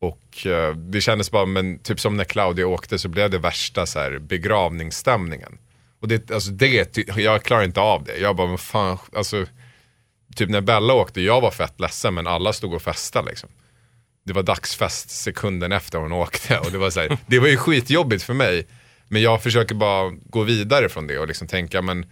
[0.00, 3.86] Och eh, det kändes bara, men typ som när Claudia åkte så blev det värsta
[3.86, 5.58] så här, begravningsstämningen.
[6.00, 8.16] Och det, alltså det, jag klarar inte av det.
[8.16, 9.46] Jag bara, men fan, alltså.
[10.36, 13.50] Typ när Bella åkte, jag var fett ledsen men alla stod och festade liksom.
[14.24, 17.56] Det var dagsfest sekunden efter hon åkte och det var så här, det var ju
[17.56, 18.66] skitjobbigt för mig.
[19.08, 22.06] Men jag försöker bara gå vidare från det och liksom tänka, men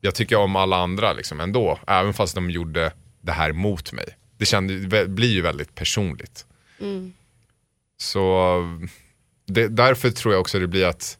[0.00, 1.78] jag tycker om alla andra liksom ändå.
[1.86, 4.16] Även fast de gjorde det här mot mig.
[4.38, 6.46] Det kände, det blir ju väldigt personligt.
[7.96, 8.62] Så
[9.46, 11.18] det, därför tror jag också det blir att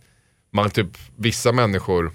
[0.50, 2.12] man typ, vissa människor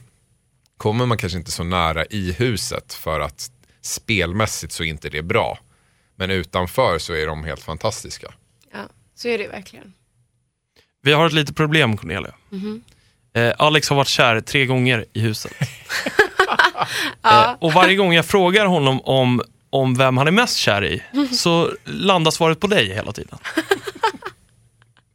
[0.78, 5.22] kommer man kanske inte så nära i huset för att spelmässigt så är inte det
[5.22, 5.60] bra.
[6.16, 8.34] Men utanför så är de helt fantastiska.
[8.74, 8.80] Ja,
[9.16, 9.94] så är det verkligen.
[11.02, 12.34] Vi har ett litet problem Cornelia.
[13.34, 15.54] Eh, Alex har varit kär tre gånger i huset.
[17.24, 21.04] eh, och varje gång jag frågar honom om, om vem han är mest kär i,
[21.36, 23.38] så landar svaret på dig hela tiden.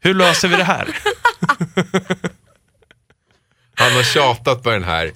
[0.01, 0.89] Hur löser vi det här?
[3.75, 5.13] Han har tjatat på den här.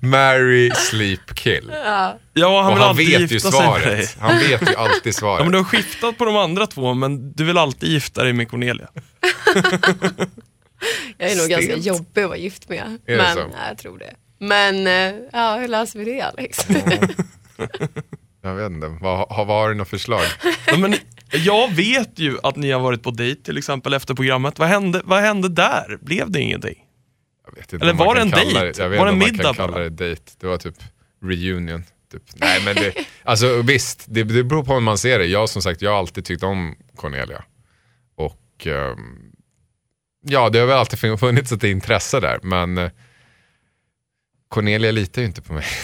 [0.06, 1.72] Marry, sleep, kill.
[1.74, 4.16] Ja, han Och han alltid vet ju svaret.
[4.20, 5.52] Han vet ju alltid Ja, men svaret.
[5.52, 8.88] du har skiftat på de andra två, men du vill alltid gifta dig med Cornelia.
[11.18, 11.86] Jag är nog ganska Stelt.
[11.86, 12.98] jobbig att vara gift med.
[13.06, 13.40] Är det men så?
[13.40, 14.14] ja, jag tror det.
[14.38, 16.66] Men eh, ja, hur löser vi det Alex?
[18.42, 20.22] Jag vet inte, vad, har, vad har du något förslag?
[20.78, 20.94] Men
[21.30, 24.58] jag vet ju att ni har varit på dejt till exempel efter programmet.
[24.58, 25.98] Vad hände, vad hände där?
[26.00, 26.84] Blev det ingenting?
[27.46, 28.58] Jag vet inte Eller var det en dejt?
[28.58, 30.22] Jag vet Var det inte om en man kan middag kalla det dejt.
[30.40, 30.74] Det var typ
[31.22, 31.84] reunion.
[32.12, 32.22] Typ.
[32.34, 32.94] Nej men det,
[33.24, 35.26] alltså visst, det, det beror på hur man ser det.
[35.26, 37.44] Jag som sagt, jag har alltid tyckt om Cornelia.
[38.16, 39.32] Och ehm,
[40.22, 42.38] ja, det har väl alltid funnits ett intresse där.
[42.42, 42.90] Men eh,
[44.48, 45.64] Cornelia litar ju inte på mig.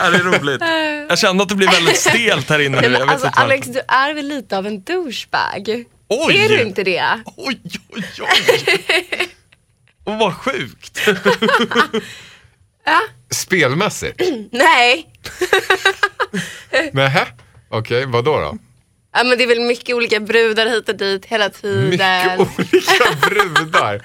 [0.00, 0.60] Ja, det är roligt.
[1.08, 2.88] Jag kände att det blev väldigt stelt här inne nu.
[2.88, 3.38] Nej, men Jag vet alltså, inte.
[3.40, 5.84] Alex, du är väl lite av en douchebag?
[6.08, 6.36] Oj!
[6.36, 7.20] Är du inte det?
[7.36, 9.28] Oj, oj, oj.
[10.04, 11.08] Och vad sjukt.
[13.30, 14.22] Spelmässigt?
[14.50, 15.06] Nej.
[16.92, 17.26] Nähä?
[17.68, 18.58] Okej, vad då då?
[19.14, 21.88] Ja, men det är väl mycket olika brudar hit och dit hela tiden.
[21.88, 24.02] Mycket olika brudar.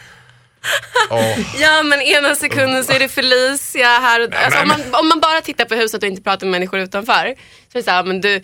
[1.10, 4.36] Åh, Ja men ena sekunden så är det Felicia här och.
[4.36, 7.36] Alltså, om, man, om man bara tittar på huset och inte pratar med människor utanför.
[7.72, 8.42] Så är det så här, men du,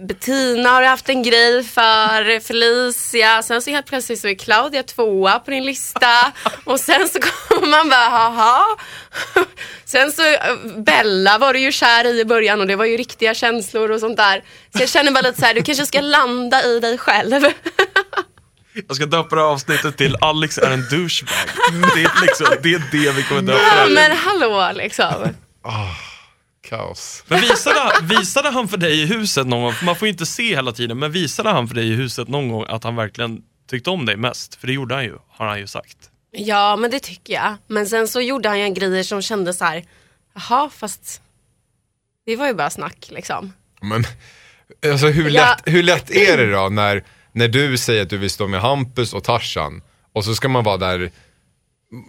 [0.00, 3.42] Bettina har haft en grej för, Felicia.
[3.42, 6.32] Sen så helt plötsligt så är Claudia tvåa på din lista.
[6.64, 8.64] Och sen så kommer man bara, haha.
[9.84, 12.96] Sen så, eh, Bella var du ju kär i i början och det var ju
[12.96, 14.44] riktiga känslor och sånt där.
[14.76, 17.44] Så jag känner bara lite så här, du kanske ska landa i dig själv.
[18.88, 21.34] Jag ska döpa det här avsnittet till Alex är en douchebag.
[21.94, 23.94] Det är, liksom, det, är det vi kommer döpa det Ja till.
[23.94, 25.28] men hallå liksom.
[26.68, 27.24] kaos.
[27.28, 30.54] Men visade, visade han för dig i huset någon gång, man får ju inte se
[30.54, 33.90] hela tiden, men visade han för dig i huset någon gång att han verkligen tyckte
[33.90, 34.54] om dig mest?
[34.54, 35.96] För det gjorde han ju, har han ju sagt.
[36.30, 37.56] Ja, men det tycker jag.
[37.66, 39.84] Men sen så gjorde han ju grejer som kändes så här,
[40.34, 41.20] jaha, fast
[42.26, 43.52] det var ju bara snack liksom.
[43.82, 44.04] Men
[44.92, 45.40] alltså, hur, Ja.
[45.64, 48.60] lätt, hur lätt är det då när, när du säger att du vill stå med
[48.60, 51.10] Hampus och Tarzan och så ska man vara där,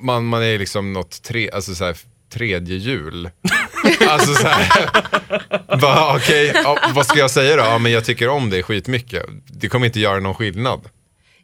[0.02, 1.98] man, man är liksom något tre, alltså så här,
[2.30, 3.30] tredje jul.
[4.08, 4.90] alltså så här,
[5.82, 7.64] bara, okej, ja, vad ska jag säga då?
[7.64, 9.26] Ja, men jag tycker om dig skitmycket.
[9.46, 10.90] Det kommer inte göra någon skillnad.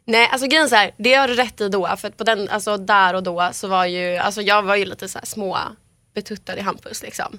[0.04, 1.96] Nej, alltså grejen så här, det har du rätt i då.
[1.98, 5.08] För på den, alltså där och då så var ju, alltså jag var ju lite
[5.08, 5.58] så här små
[6.14, 7.38] betuttad i Hampus liksom.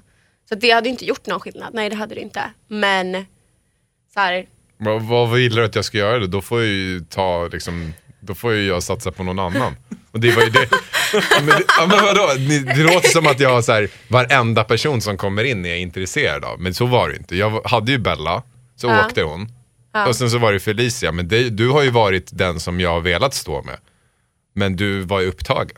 [0.49, 2.51] Så det hade inte gjort någon skillnad, nej det hade det inte.
[2.67, 3.25] Men
[4.13, 4.45] så här,
[4.83, 6.27] Vad, vad vill du att jag ska göra då?
[6.27, 9.75] Då får jag ju ta liksom, då får ju jag satsa på någon annan.
[10.11, 10.67] Och det var ju det.
[11.13, 12.29] Ja, men, det- ja, men vadå?
[12.37, 15.79] Ni- Det låter som att jag så här, varenda person som kommer in är jag
[15.79, 16.59] intresserad av.
[16.61, 17.35] Men så var det inte.
[17.35, 18.43] Jag hade ju Bella,
[18.75, 19.05] så Ja.
[19.05, 19.49] åkte hon.
[20.07, 22.89] Och sen så var det Felicia, men det, du har ju varit den som jag
[22.89, 23.77] har velat stå med.
[24.55, 25.77] Men du var ju upptagen.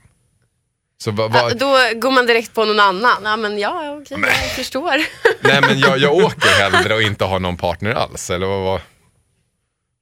[1.03, 3.21] Så vad, vad, då går man direkt på någon annan.
[3.23, 4.91] Ja men ja, okej, jag förstår.
[5.41, 8.29] nej men jag, jag åker hellre och inte har någon partner alls.
[8.29, 8.81] Eller vad, vad,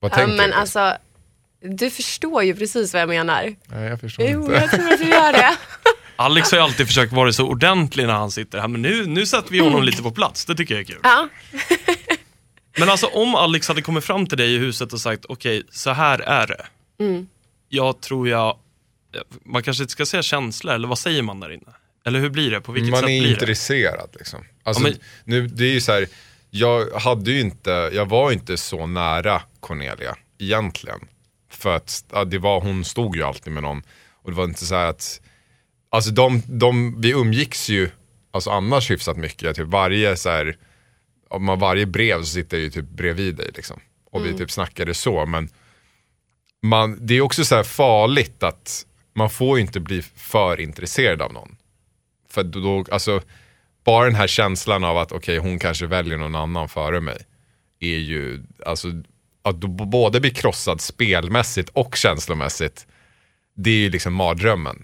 [0.01, 0.55] vad ja, tänker men du?
[0.55, 0.93] alltså,
[1.61, 3.55] du förstår ju precis vad jag menar.
[3.67, 4.53] Nej, jag förstår Jo, inte.
[4.53, 5.55] jag tror att du gör det.
[6.15, 9.25] Alex har ju alltid försökt vara så ordentlig när han sitter här, men nu, nu
[9.25, 10.45] sätter vi honom lite på plats.
[10.45, 10.99] Det tycker jag är kul.
[11.03, 11.27] Ja.
[12.77, 15.91] Men alltså om Alex hade kommit fram till dig i huset och sagt okej, så
[15.91, 16.65] här är det.
[17.69, 18.57] Jag tror jag,
[19.45, 21.71] man kanske inte ska säga känsla, eller vad säger man där inne?
[22.05, 22.61] Eller hur blir det?
[22.61, 23.33] På vilket Man sätt är blir det?
[23.33, 24.39] intresserad liksom.
[24.63, 26.07] Alltså, Ja, men- nu, det är ju så här,
[26.49, 30.99] jag hade ju inte, jag var inte så nära Cornelia egentligen.
[31.49, 33.83] För att ja, det var, hon stod ju alltid med någon.
[34.11, 35.21] Och det var inte så här att,
[35.89, 37.89] alltså de, de, vi umgicks ju
[38.31, 39.55] alltså annars hyfsat mycket.
[39.55, 40.57] Typ varje så här,
[41.39, 43.79] man varje brev så sitter jag ju typ bredvid dig liksom.
[44.11, 45.25] Och vi typ snackade så.
[45.25, 45.49] Men
[46.61, 51.21] man, det är också så här farligt att man får ju inte bli för intresserad
[51.21, 51.55] av någon.
[52.29, 53.21] För då, alltså,
[53.83, 57.25] bara den här känslan av att okej, hon kanske väljer någon annan före mig.
[57.79, 58.87] Är ju, alltså,
[59.41, 62.87] att du både bli krossad spelmässigt och känslomässigt.
[63.55, 64.83] Det är ju liksom mardrömmen.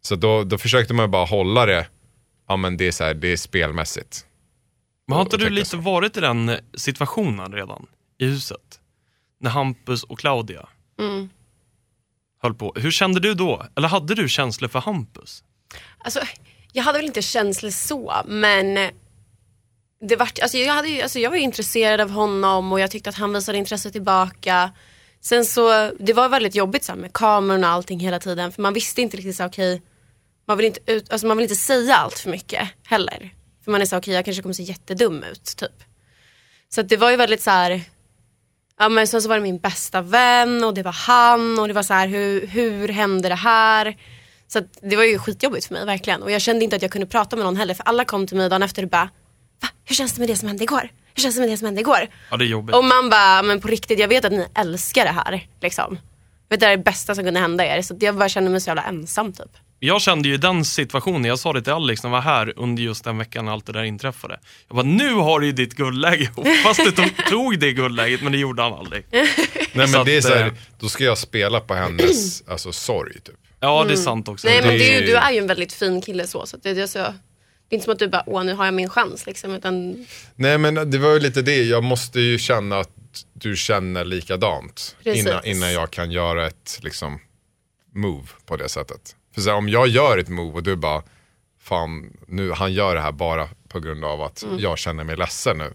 [0.00, 1.86] Så då, då försökte man bara hålla det,
[2.48, 4.26] ja men det är så här, det är spelmässigt.
[5.06, 5.76] Men har inte du lite så.
[5.76, 7.86] varit i den situationen redan?
[8.18, 8.80] i huset.
[9.40, 10.68] När Hampus och Claudia
[11.00, 11.28] Mm.
[12.42, 12.72] höll på.
[12.76, 13.66] Hur kände du då?
[13.76, 15.44] Eller hade du känslor för Hampus?
[15.98, 16.20] Alltså,
[16.72, 18.90] jag hade väl inte känslor så, men
[20.08, 23.16] det var, alltså jag, hade, alltså jag var intresserad av honom och jag tyckte att
[23.16, 24.70] han visade intresse tillbaka.
[25.20, 28.62] Sen så, det var väldigt jobbigt så här, med kameran och allting hela tiden för
[28.62, 29.80] man visste inte riktigt så här,
[30.46, 33.34] man, vill inte ut, alltså man vill inte säga allt för mycket heller.
[33.64, 35.84] För man är så okej jag kanske kommer se jättedum ut typ.
[36.68, 37.80] Så att det var ju väldigt så här.
[38.78, 41.74] Ja men sen så var det min bästa vän och det var han och det
[41.74, 43.96] var så här hur, hur hände det här?
[44.48, 46.90] Så att det var ju skitjobbigt för mig verkligen och jag kände inte att jag
[46.90, 49.10] kunde prata med någon heller för alla kom till mig dagen efter och bara
[49.64, 49.70] Va?
[49.84, 50.88] Hur känns det med det som hände igår?
[51.14, 52.08] Hur känns det med det som hände igår?
[52.30, 52.76] Ja, det är jobbigt.
[52.76, 55.98] Och man bara, men på riktigt jag vet att ni älskar det här liksom.
[56.48, 58.60] Jag vet det är det bästa som kunde hända er så jag bara kände mig
[58.60, 59.50] så jävla ensam typ.
[59.80, 62.82] Jag kände ju den situationen, jag sa det till Alex när jag var här under
[62.82, 64.40] just den veckan när allt det där inträffade.
[64.68, 66.30] Jag bara, nu har du ju ditt guldläge.
[66.64, 69.06] Fast du tog, tog det guldläget, men det gjorde han aldrig.
[69.10, 69.26] Nej
[69.72, 72.72] men Så det är att, så här, eh, då ska jag spela på hennes alltså,
[72.72, 73.34] sorg typ.
[73.60, 74.48] Ja, det är sant också.
[74.48, 76.46] Nej men det är ju, du är ju en väldigt fin kille så.
[76.46, 77.14] så att det, är så,
[77.74, 79.50] det är inte som att du bara, åh nu har jag min chans liksom.
[79.54, 82.90] Utan, Nej men det var ju lite det, jag måste ju känna att
[83.32, 84.96] du känner likadant.
[85.04, 85.26] Precis.
[85.26, 87.18] Innan, innan jag kan göra ett liksom,
[87.94, 89.16] move på det sättet.
[89.34, 91.02] För så här, om jag gör ett move och du bara,
[91.60, 94.58] fan nu, han gör det här bara på grund av att Mm.
[94.58, 95.72] jag känner mig ledsen nu.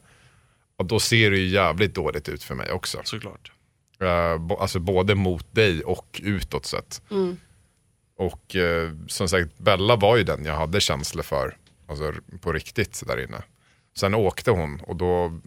[0.78, 3.02] Och då ser det ju jävligt dåligt ut för mig också.
[3.04, 3.52] Såklart.
[4.40, 7.02] Bo- alltså både mot dig och utåt sett.
[8.18, 11.58] Och eh, som sagt, Bella var ju den jag hade känslor för.
[11.90, 13.44] Alltså på riktigt där inne.
[13.98, 15.40] Sen åkte hon och då,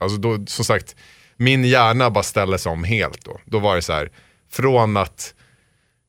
[0.00, 0.96] alltså då, som sagt,
[1.36, 3.40] min hjärna bara ställdes om helt då.
[3.44, 4.10] Då var det så här,
[4.50, 5.34] från att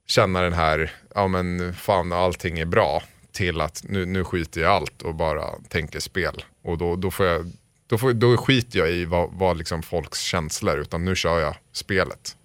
[0.08, 4.68] känna den här, ja men fan allting är bra, till att nu, nu skiter jag
[4.68, 6.44] i allt och bara tänker spel.
[6.62, 7.52] Och då, då får jag
[7.88, 11.56] då, får, då skiter jag i vad, vad liksom folks känslor, utan nu kör jag
[11.72, 12.38] spelet.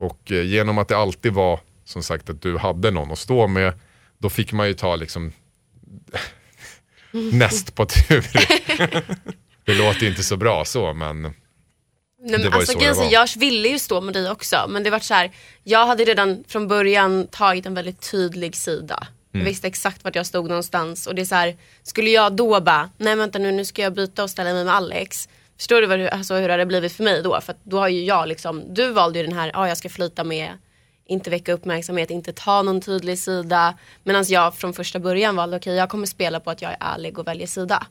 [0.00, 3.46] Och eh, genom att det alltid var, som sagt, att du hade någon att stå
[3.46, 3.72] med,
[4.18, 5.32] då fick man ju ta liksom
[7.32, 8.26] näst på tur.
[9.64, 11.32] det låter inte så bra så, men Nej,
[12.20, 13.12] men var ju alltså, så det var.
[13.12, 15.30] jag ville ju stå med dig också men det var så här,
[15.64, 19.06] jag hade redan från början tagit en väldigt tydlig sida.
[19.34, 19.46] Mm.
[19.46, 22.60] Jag visste exakt vart jag stod någonstans och det är så här, skulle jag då
[22.60, 25.28] bara, nej vänta nu, nu ska jag byta och ställa mig med Alex.
[25.56, 27.40] Förstår du vad, alltså, hur det hade blivit för mig då?
[27.40, 30.24] För då har ju jag liksom, du valde ju den här, ja jag ska flyta
[30.24, 30.52] med,
[31.08, 33.74] inte väcka uppmärksamhet, inte ta någon tydlig sida.
[34.04, 37.18] Medan jag från första början valde, okej jag kommer spela på att jag är ärlig
[37.18, 37.86] och väljer sida.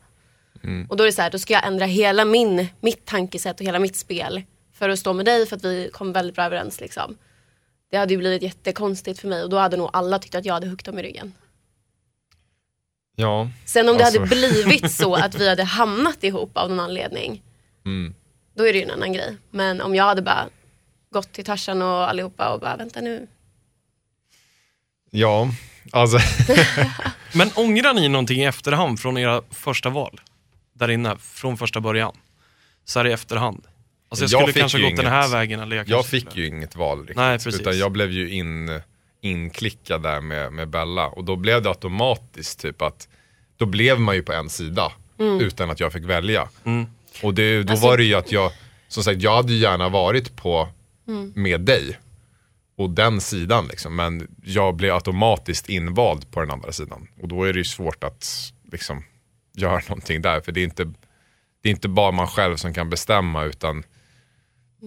[0.90, 3.66] Och då är det så här, då ska jag ändra hela min, mitt tankesätt och
[3.66, 6.80] hela mitt spel för att stå med dig för att vi kom väldigt bra överens
[6.82, 7.18] liksom.
[7.92, 10.54] Det hade ju blivit jättekonstigt för mig och då hade nog alla tyckt att jag
[10.54, 11.34] hade huggit dem i ryggen.
[13.16, 13.50] ja.
[13.66, 14.20] Sen om det Alltså.
[14.20, 17.44] hade blivit så att vi hade hamnat ihop av någon anledning,
[18.56, 19.38] då är det ju en annan grej.
[19.52, 20.50] Men om jag hade bara
[21.14, 23.28] gått till Tarzan och allihopa och bara, vänta nu.
[25.12, 25.50] Ja,
[25.92, 26.18] alltså
[27.34, 30.22] Men ångrar ni någonting i efterhand från era första val?
[30.74, 32.16] Där inne, från första början?
[32.86, 33.68] Så här i efterhand.
[34.10, 35.34] Alltså jag Jag skulle kanske gått den här inget.
[35.34, 37.16] vägen eller jag, jag kanske fick skulle- ju inget val riktigt.
[37.18, 37.62] Nej, precis.
[37.62, 38.82] utan jag blev ju in,
[39.22, 41.08] inklickad där med, med Bella.
[41.08, 43.08] Och då blev det automatiskt typ att,
[43.58, 44.92] då blev man ju på en sida
[45.42, 46.50] utan att jag fick välja.
[47.24, 48.52] Och det, då var det ju att jag,
[48.88, 50.70] som sagt jag hade ju gärna varit på
[51.36, 52.00] med dig.
[52.78, 53.96] Och den sidan liksom.
[53.96, 57.08] Men jag blev automatiskt invald på den andra sidan.
[57.22, 59.04] Och då är det ju svårt att liksom
[59.54, 60.42] göra någonting där.
[60.42, 60.84] För det är inte,
[61.62, 63.84] det är inte bara man själv som kan bestämma utan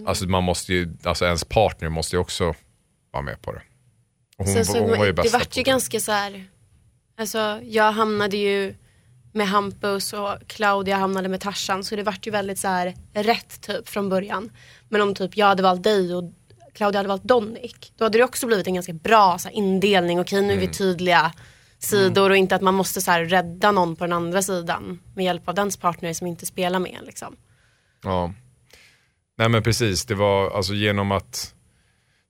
[0.07, 2.55] Alltså man måste ju, alltså ens partner måste ju också
[3.11, 3.63] vara med på det.
[4.37, 6.45] Och hon, Sen så, hon var ju det bästa vart på ju ganska så här,
[7.17, 8.75] alltså jag hamnade ju
[9.33, 13.61] med Hampus och Claudia hamnade med Tarzan så det vart ju väldigt så här rätt
[13.61, 14.51] typ från början.
[14.89, 16.33] Men om typ jag hade valt dig och
[16.75, 20.21] Claudia hade valt Donic, då hade det också blivit en ganska bra så här, indelning.
[20.21, 21.33] Okej nu är vi tydliga
[21.79, 25.25] sidor och inte att man måste så här, rädda någon på den andra sidan med
[25.25, 27.37] hjälp av dens partner som inte spelar med liksom.
[28.03, 28.33] Ja.
[29.39, 31.55] Nej men precis, det var alltså genom att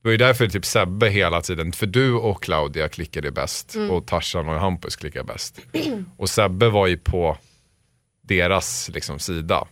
[0.03, 4.07] det var ju därför typ Sebbe hela tiden, för du och Claudia klickade bäst och
[4.07, 5.61] Tarzan och Hampus klickade bäst.
[6.17, 7.39] och Sebbe var ju på
[8.23, 9.67] deras liksom, sida.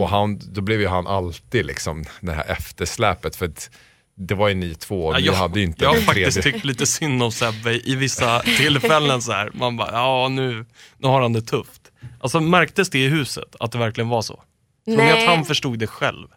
[0.00, 3.70] Och han, då blev ju han alltid liksom det här eftersläpet för att
[4.16, 6.52] det var ju ni två och Ja, jag, hade ju inte jag har faktiskt tredje.
[6.52, 9.50] tyckt lite synd om Sebbe i vissa tillfällen så här.
[9.54, 10.66] Man bara, ja nu,
[10.98, 11.92] nu har han det tufft.
[12.20, 14.42] Alltså märktes det i huset att det verkligen var så?
[14.84, 16.28] Tror ni att han förstod det själv?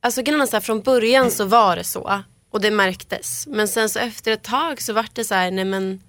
[0.00, 2.06] Alltså grejen är så här, från början så var det så
[2.50, 3.46] och det märktes.
[3.46, 6.02] Men sen så efter ett tag så vart det så här, nej men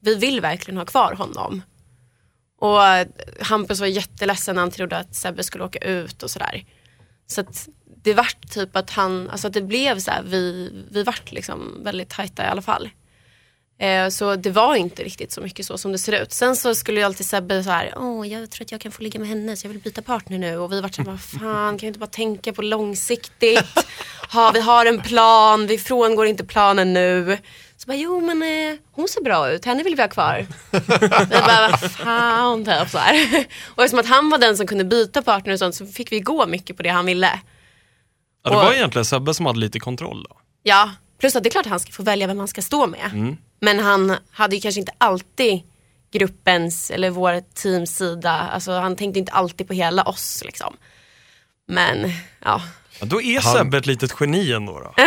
[0.00, 1.62] vi vill verkligen ha kvar honom.
[2.60, 2.80] Och
[3.40, 6.64] Hampus var jätteledsen när han trodde att Sebbe skulle åka ut och sådär.
[7.26, 7.68] Så att
[8.02, 11.80] det vart typ att han, alltså att det blev så här, vi, vi vart liksom
[11.84, 12.90] väldigt tajta i alla fall.
[13.78, 16.32] Eh, så det var inte riktigt så mycket så som det ser ut.
[16.32, 19.02] Sen så skulle ju alltid Sebbe så här, åh jag tror att jag kan få
[19.02, 20.56] ligga med henne så jag vill byta partner nu.
[20.58, 23.64] Och vi vart såhär, vad fan kan vi inte bara tänka på långsiktigt?
[24.32, 27.38] Ha, vi har en plan, vi frångår inte planen nu.
[27.76, 30.46] Så bara, jo men eh, hon ser bra ut, henne vill vi ha kvar.
[30.70, 33.44] vi bara, vad fan typ så här.
[33.66, 36.20] Och eftersom att han var den som kunde byta partner och sånt så fick vi
[36.20, 37.40] gå mycket på det han ville.
[38.44, 40.36] Ja, det Och- var egentligen Sebbe som hade lite kontroll då.
[40.62, 42.86] Ja, plus att det är klart att han ska få välja vem han ska stå
[42.86, 43.36] med.
[43.60, 45.62] Men han hade ju kanske inte alltid
[46.12, 48.30] gruppens eller vår teams sida.
[48.30, 50.76] Alltså han tänkte inte alltid på hela oss liksom.
[51.68, 52.12] Men
[52.44, 52.62] ja,
[53.00, 54.80] Ja, då är Han- Sebbe ett litet geni ändå.
[54.80, 54.94] Då.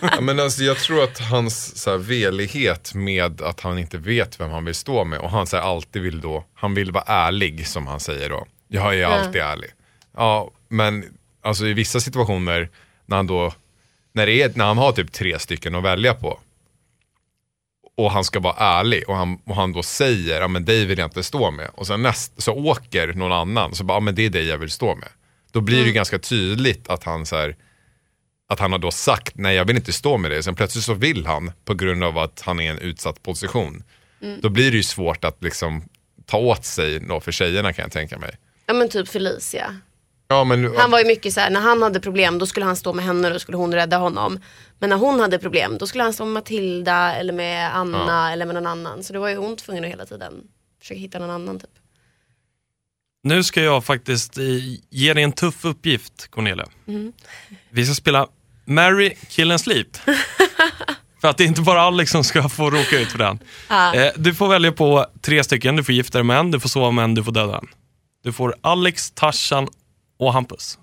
[0.00, 4.40] Ja, men alltså, jag tror att hans så här, velighet med att han inte vet
[4.40, 7.04] vem han vill stå med och han så här, alltid vill då, han vill vara
[7.06, 8.46] ärlig som han säger då.
[8.68, 9.70] Jag är alltid ärlig.
[10.16, 11.04] Ja, men
[11.42, 12.68] alltså i vissa situationer
[13.06, 13.52] när han då,
[14.12, 16.38] när, det är, när han har typ tre stycken att välja på
[17.96, 20.98] och han ska vara ärlig och han, och han då säger, ja men dig vill
[20.98, 21.70] jag inte stå med.
[21.74, 24.58] Och sen näst, så åker någon annan, så bara, ja men det är dig jag
[24.58, 25.08] vill stå med.
[25.52, 27.56] Då blir det ju ganska tydligt att han så här,
[28.48, 30.42] att han har då sagt nej jag vill inte stå med dig.
[30.42, 33.82] Sen plötsligt så vill han på grund av att han är i en utsatt position.
[34.40, 35.88] Då blir det ju svårt att liksom
[36.26, 38.36] ta åt sig då för tjejerna kan jag tänka mig.
[38.66, 39.80] ja men typ Felicia.
[40.30, 42.76] Ja, men, Han var ju mycket så här, när han hade problem då skulle han
[42.76, 44.40] stå med henne och då skulle hon rädda honom.
[44.78, 48.46] Men när hon hade problem då skulle han stå med Matilda eller med Anna eller
[48.46, 49.02] med någon annan.
[49.02, 50.32] Så det var ju hon tvungen att hela tiden
[50.80, 51.70] försöka hitta någon annan typ.
[53.22, 54.44] Nu ska jag faktiskt eh,
[54.90, 56.66] ge dig en tuff uppgift, Cornelia.
[57.70, 58.26] Vi ska spela
[58.64, 59.96] Marry, Kill and Sleep.
[61.20, 63.38] för att det är inte bara Alex som ska få råka ut för den.
[63.94, 65.76] Eh, du får välja på tre stycken.
[65.76, 67.66] Du får gifta dig med en, du får sova med en, du får döda en.
[68.24, 69.68] Du får Alex, Tarzan
[70.20, 70.78] och Hampus.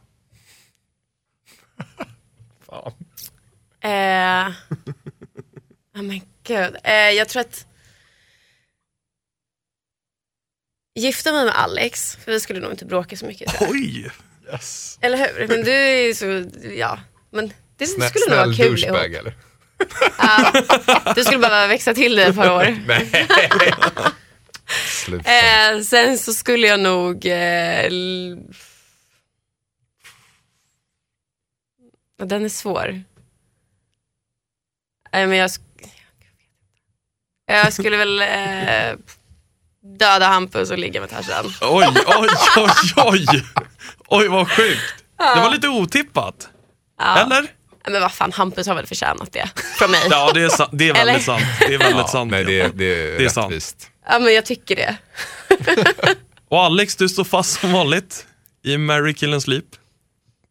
[3.84, 4.47] Eh,
[5.95, 6.76] oh men gud.
[6.84, 7.65] Eh, jag tror att
[10.95, 13.54] gifta mig med Alex, för vi skulle nog inte bråka så mycket.
[13.62, 13.69] jag.
[13.71, 14.12] Oj!
[15.02, 15.47] Eller hur?
[15.47, 16.45] Men du är ju så,
[16.78, 17.00] ja.
[17.32, 18.95] Men det snä, skulle nog vara snäll kul ihop.
[18.95, 19.34] douchebag eller?
[21.15, 22.65] Du skulle behöva växa till det ett par år.
[25.06, 25.32] Sluta.
[25.32, 27.26] Eh, sen så skulle jag nog...
[27.26, 28.39] Eh, l-
[31.80, 33.03] Ja, den är svår.
[35.13, 35.89] Nej, men jag, sk-
[37.45, 38.99] jag skulle väl eh,
[39.99, 41.45] döda Hampus och ligga med Tarzan.
[41.62, 43.43] Oj, oj, oj, oj!
[44.08, 44.80] Oj, vad sjukt.
[45.17, 46.49] Det var lite otippat.
[47.01, 47.41] Eller?
[47.41, 47.51] Nej,
[47.89, 50.08] Men vad fan, Hampus har väl förtjänat det från mig.
[50.10, 51.19] Ja, det är, sa- det är väldigt Eller?
[51.19, 51.43] sant.
[51.60, 52.32] Det är väldigt sant.
[52.32, 53.89] Nej, det, är- det är Det är sant.
[54.10, 54.97] Ja, men jag tycker det.
[56.49, 58.27] Och Alex, du står fast som vanligt
[58.63, 59.65] i Mary Kill and Sleep.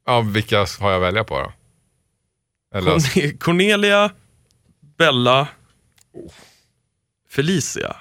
[0.07, 1.53] Ja, vilka har jag att välja på då?
[2.79, 4.11] Eller, Corne- Cornelia,
[4.99, 5.49] Bella,
[7.31, 7.89] Felicia.
[7.89, 7.97] Den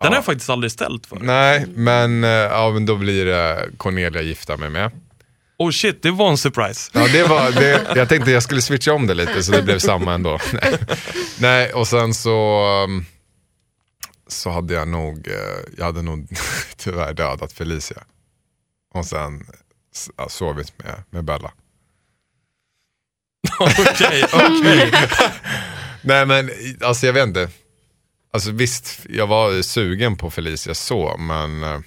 [0.00, 0.08] Ja.
[0.08, 1.16] har jag faktiskt aldrig ställt för.
[1.16, 4.90] nej, men, eh, ja, men då blir det Cornelia gifta mig med.
[5.58, 6.90] Oh shit, det var en surprise.
[6.94, 9.78] Ja, det var, det, jag tänkte jag skulle switcha om det lite så det blev
[9.78, 10.38] samma ändå.
[10.52, 10.78] Nej,
[11.40, 13.04] Nej och sen så, um,
[14.26, 15.34] så hade jag nog, eh,
[15.78, 16.28] jag hade nog
[16.76, 18.02] tyvärr dödat Felicia.
[18.94, 19.46] Och sen
[20.28, 21.52] sovit med, med Bella.
[23.60, 24.92] Okej, okej.
[26.02, 26.50] Nej men
[26.82, 27.48] alltså jag vet inte.
[28.32, 31.80] Alltså visst, jag var sugen på Felicia så, men eh,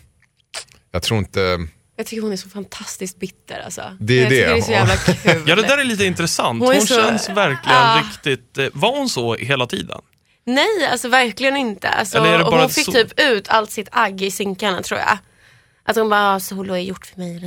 [0.91, 3.97] jag tror inte, Jag tycker hon är så fantastiskt bitter alltså.
[3.99, 4.53] Det är jag tycker det.
[4.53, 4.95] det är så jävla
[5.35, 5.43] kul.
[5.49, 6.59] Ja, det där är lite intressant.
[6.59, 7.99] Hon Hon, är så- känns verkligen Ah.
[8.01, 8.57] riktigt...
[8.57, 10.01] eh, Var hon så hela tiden?
[10.45, 11.89] Nej, alltså verkligen inte.
[11.89, 12.91] Alltså, Eller är det bara hon fick så?
[12.91, 15.17] typ ut allt sitt agg i synkarna tror jag.
[15.83, 17.41] Att hon bara, "Ah, solo är gjort för mig.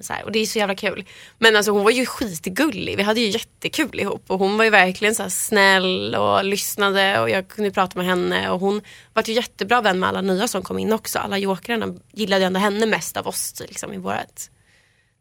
[0.00, 1.04] Så här, och det är så jävla kul.
[1.38, 2.96] Men alltså hon var ju skitgullig.
[2.96, 4.24] Vi hade ju jättekul ihop.
[4.26, 8.06] Och hon var ju verkligen så här snäll och lyssnade och jag kunde prata med
[8.06, 8.50] henne.
[8.50, 8.80] Och hon
[9.12, 11.18] var ju jättebra vän med alla nya som kom in också.
[11.18, 14.40] Alla jokrarna gillade ju ändå henne mest av oss liksom, i vårt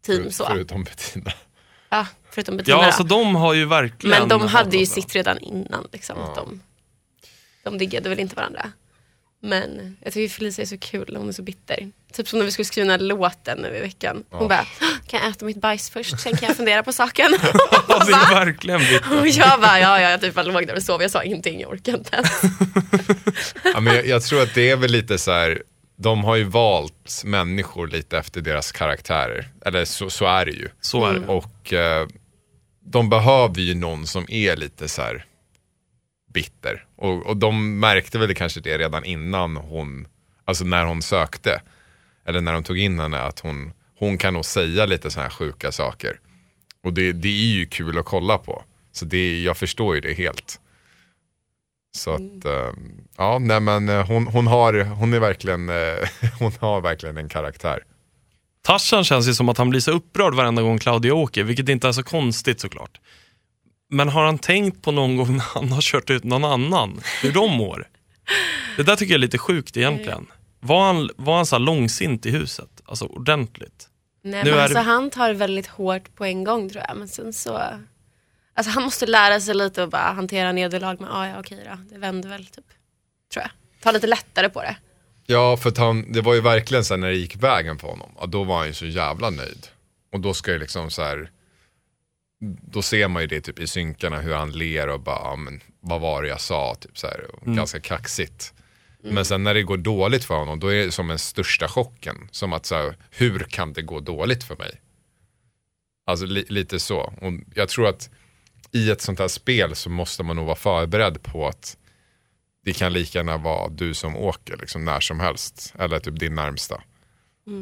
[0.06, 0.32] team.
[0.32, 0.46] Så.
[0.46, 1.32] förutom Bettina.
[1.90, 4.19] Ja, förutom Bettina Ja, alltså de har ju verkligen...
[4.19, 5.88] Men de hade ju sitt redan innan.
[5.92, 6.62] Liksom, att de,
[7.63, 8.71] de diggade väl inte varandra.
[9.46, 11.91] Men jag tycker Felicia är så kul, hon är så bitter.
[12.13, 14.23] Typ som när vi skulle skriva den här låten nu i veckan.
[14.29, 14.65] Hon bara,
[15.08, 17.31] kan jag äta mitt bajs först, sen kan jag fundera på saken.
[17.87, 19.19] Det är verkligen bitter.
[19.19, 21.60] och jag bara, ja, ja, jag typ bara låg där och sov, jag sa ingenting,
[21.60, 22.41] jag orkar inte ens.
[23.73, 25.62] Ja, men jag, jag tror att det är väl lite så här,
[25.98, 29.48] de har ju valt människor lite efter deras karaktärer.
[29.65, 30.69] Eller så, så är det ju.
[30.81, 31.27] Så är det.
[31.27, 32.08] Och eh,
[32.85, 35.25] de behöver ju någon som är lite så här
[36.36, 36.86] bitter.
[36.96, 40.08] Och, och de märkte väl kanske det redan innan hon
[40.46, 41.62] Alltså när hon sökte,
[42.25, 45.36] eller när de tog in henne, att hon, hon kan nog säga lite sådana här
[45.36, 46.19] sjuka saker.
[46.83, 48.63] Och det, det är ju kul att kolla på.
[48.92, 50.60] Så det, jag förstår ju det helt.
[51.98, 52.71] Så att, eh,
[53.17, 56.10] ja nej men eh, hon, hon, har, hon är verkligen, eh,
[56.40, 57.83] hon har verkligen en karaktär.
[58.62, 61.88] Tarzan känns ju som att han blir så upprörd varenda gång Claudia åker, vilket inte
[61.88, 63.00] är så konstigt såklart.
[63.96, 67.31] Men har han tänkt på någon gång när han har kört ut någon annan, hur
[67.31, 67.87] de mår?
[68.77, 70.27] Det där tycker jag är lite sjukt egentligen.
[70.60, 72.69] Var han, var han så här långsint i huset?
[72.85, 73.89] Alltså ordentligt?
[74.23, 76.98] Nej Nu men är alltså det- han tar väldigt hårt på en gång tror jag.
[76.98, 77.62] Men sen så,
[78.56, 81.77] alltså han måste lära sig lite och bara hantera nederlag med, ah, ja okej då,
[81.91, 82.65] det vänder väl typ.
[83.33, 83.52] Tror jag.
[83.83, 84.75] Ta lite lättare på det.
[85.25, 87.87] Ja, för att han, det var ju verkligen så här när det gick vägen för
[87.87, 89.67] honom, ja, då var han ju så jävla nöjd.
[90.13, 91.29] Och då ska ju liksom så här,
[92.62, 95.62] då ser man ju det typ i synkarna hur han ler och bara, ja, men
[95.79, 98.54] vad var det jag sa, typ så här, och ganska kaxigt.
[99.04, 102.27] Men sen när det går dåligt för honom, då är det som den största chocken.
[102.31, 104.81] Som att så här, hur kan det gå dåligt för mig?
[106.06, 107.00] Alltså li, lite så.
[107.00, 108.10] Och jag tror att
[108.71, 111.77] i ett sånt här spel så måste man nog vara förberedd på att
[112.63, 115.73] det kan lika gärna vara du som åker liksom när som helst.
[115.79, 116.81] Eller typ din närmsta.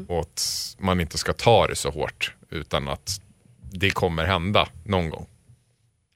[0.08, 3.22] Och att man inte ska ta det så hårt utan att
[3.74, 5.28] det kommer hända någon gång.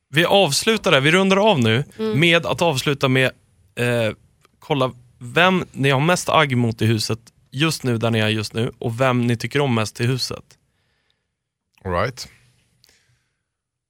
[0.09, 3.31] Vi avslutar där, vi rundar av nu med att avsluta med
[3.75, 4.11] eh,
[4.59, 7.19] kolla vem ni har mest agg mot i huset
[7.51, 10.43] just nu där ni är just nu och vem ni tycker om mest i huset.
[11.83, 12.29] All right.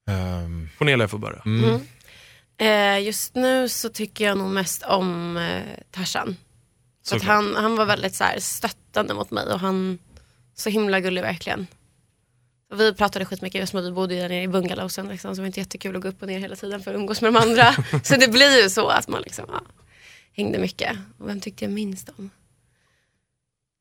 [0.09, 1.41] Ehm, Cornelia får börja.
[2.57, 6.36] Eh, just nu så tycker jag nog mest om eh, Tarzan.
[7.09, 9.99] För han, han var väldigt så här, stöttande mot mig och han,
[10.55, 11.68] så himla gullig verkligen.
[12.76, 15.59] Vi pratade skitmycket med vi bodde där nere i bungalowsen liksom, så det var inte
[15.59, 17.76] jättekul att gå upp och ner hela tiden för att umgås med de andra.
[18.03, 19.61] så det blir ju så att man liksom, ja,
[20.34, 20.97] hängde mycket.
[21.18, 22.30] Och vem tyckte jag minst om?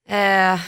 [0.08, 0.60] Eh,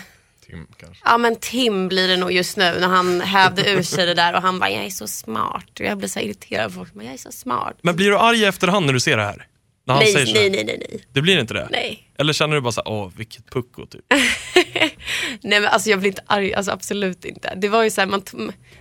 [0.47, 1.03] Tim kanske.
[1.05, 4.35] Ja men Tim blir det nog just nu när han hävde ur sig det där
[4.35, 5.81] och han bara jag är så smart.
[5.81, 7.77] Och jag blir så irriterad på folk, men jag är så smart.
[7.83, 9.47] Men blir du arg i efterhand när du ser det här?
[9.89, 11.69] När han nej, säger så nej, nej, nej, nej, Det blir inte det?
[11.71, 12.11] nej.
[12.19, 14.05] Eller känner du bara så här, åh vilket pucko typ?
[15.41, 17.55] Nej men alltså jag blir inte arg, alltså absolut inte.
[17.57, 18.23] Det var ju så här, man,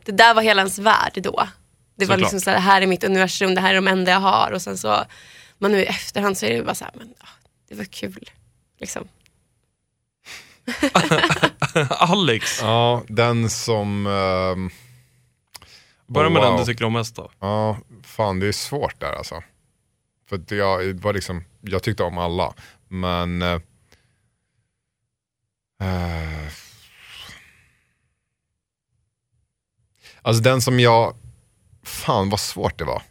[0.05, 1.21] det där var hela ens värld då.
[1.97, 2.19] Det var Såklart.
[2.19, 4.51] liksom så här, här är mitt universum, det här är de enda jag har.
[4.51, 5.03] Och sen så,
[5.57, 7.13] men nu i efterhand så är det bara så här, men
[7.69, 8.29] det var kul.
[8.79, 9.07] Liksom.
[11.89, 14.07] Alex, Ja, den som...
[14.07, 14.69] ehm,
[16.07, 16.51] börja med wow.
[16.51, 17.31] den du tycker om mest då.
[17.39, 19.43] Ja, fan det är svårt där alltså.
[20.30, 22.53] För att jag, var liksom, jag tyckte om alla.
[22.88, 23.41] Men...
[23.41, 23.59] eh,
[25.82, 26.47] eh,
[30.21, 31.15] alltså den som jag...
[31.84, 33.01] Fan vad svårt det var.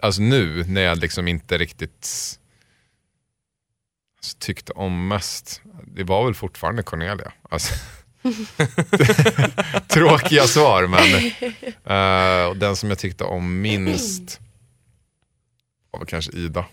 [0.00, 2.38] Alltså nu när jag liksom inte riktigt
[4.16, 5.62] alltså, tyckte om mest.
[5.84, 7.32] Det var väl fortfarande Cornelia.
[7.50, 7.74] Alltså,
[9.88, 11.32] tråkiga svar men
[11.84, 14.40] eh, och den som jag tyckte om minst
[15.98, 16.64] var kanske Ida.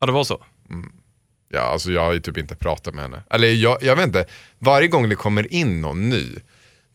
[0.00, 0.44] Ja det var så.
[1.48, 3.22] Ja, alltså jag har ju typ inte pratat med henne.
[3.30, 4.26] Eller jag, jag vet inte,
[4.58, 6.34] varje gång det kommer in någon ny,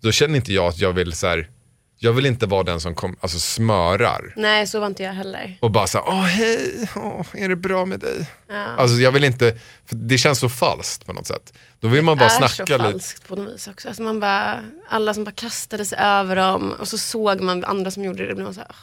[0.02, 1.50] då känner inte jag att jag vill så här.
[1.98, 4.34] jag vill inte vara den som kom, alltså smörar.
[4.38, 5.58] Nej så var inte jag heller.
[5.62, 8.30] Och bara såhär, åh hej, åh, är det bra med dig?
[8.50, 8.56] Ja.
[8.66, 11.54] Alltså jag vill inte, för det känns så falskt på något sätt.
[11.80, 12.92] Då vill man bara är så snacka lite.
[12.92, 13.88] falskt på något vis också.
[13.88, 17.92] Alltså man bara, alla som bara kastade sig över dem och så såg man andra
[17.92, 18.76] som gjorde det, det blev man så här, "Åh."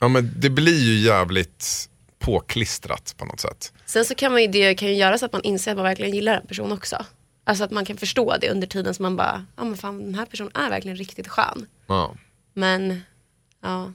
[0.00, 1.88] Ja men det blir ju jävligt
[2.18, 3.72] påklistrat på något sätt.
[3.86, 5.84] Sen så kan man ju, det kan ju göra så att man inser att man
[5.84, 7.04] verkligen gillar en person också.
[7.44, 10.14] Alltså att man kan förstå det under tiden som man bara, ja men fan den
[10.14, 11.66] här personen är verkligen riktigt skön.
[11.86, 12.14] Ja.
[12.54, 13.00] Men,
[13.62, 13.92] ja.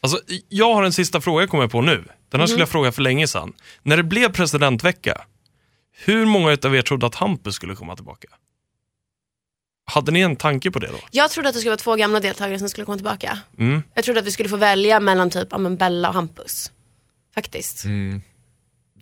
[0.00, 2.04] Alltså, jag har en sista fråga jag kommer på nu.
[2.28, 3.52] Den här skulle jag fråga för länge sedan.
[3.82, 5.24] När det blev presidentvecka,
[5.92, 8.28] hur många av er trodde att Hampus skulle komma tillbaka?
[9.84, 10.98] Hade ni en tanke på det då?
[11.10, 13.38] Jag trodde att det skulle vara två gamla deltagare som skulle komma tillbaka.
[13.58, 13.82] Mm.
[13.94, 16.72] Jag trodde att vi skulle få välja mellan typ, ja men Bella och Hampus.
[17.34, 17.84] Faktiskt.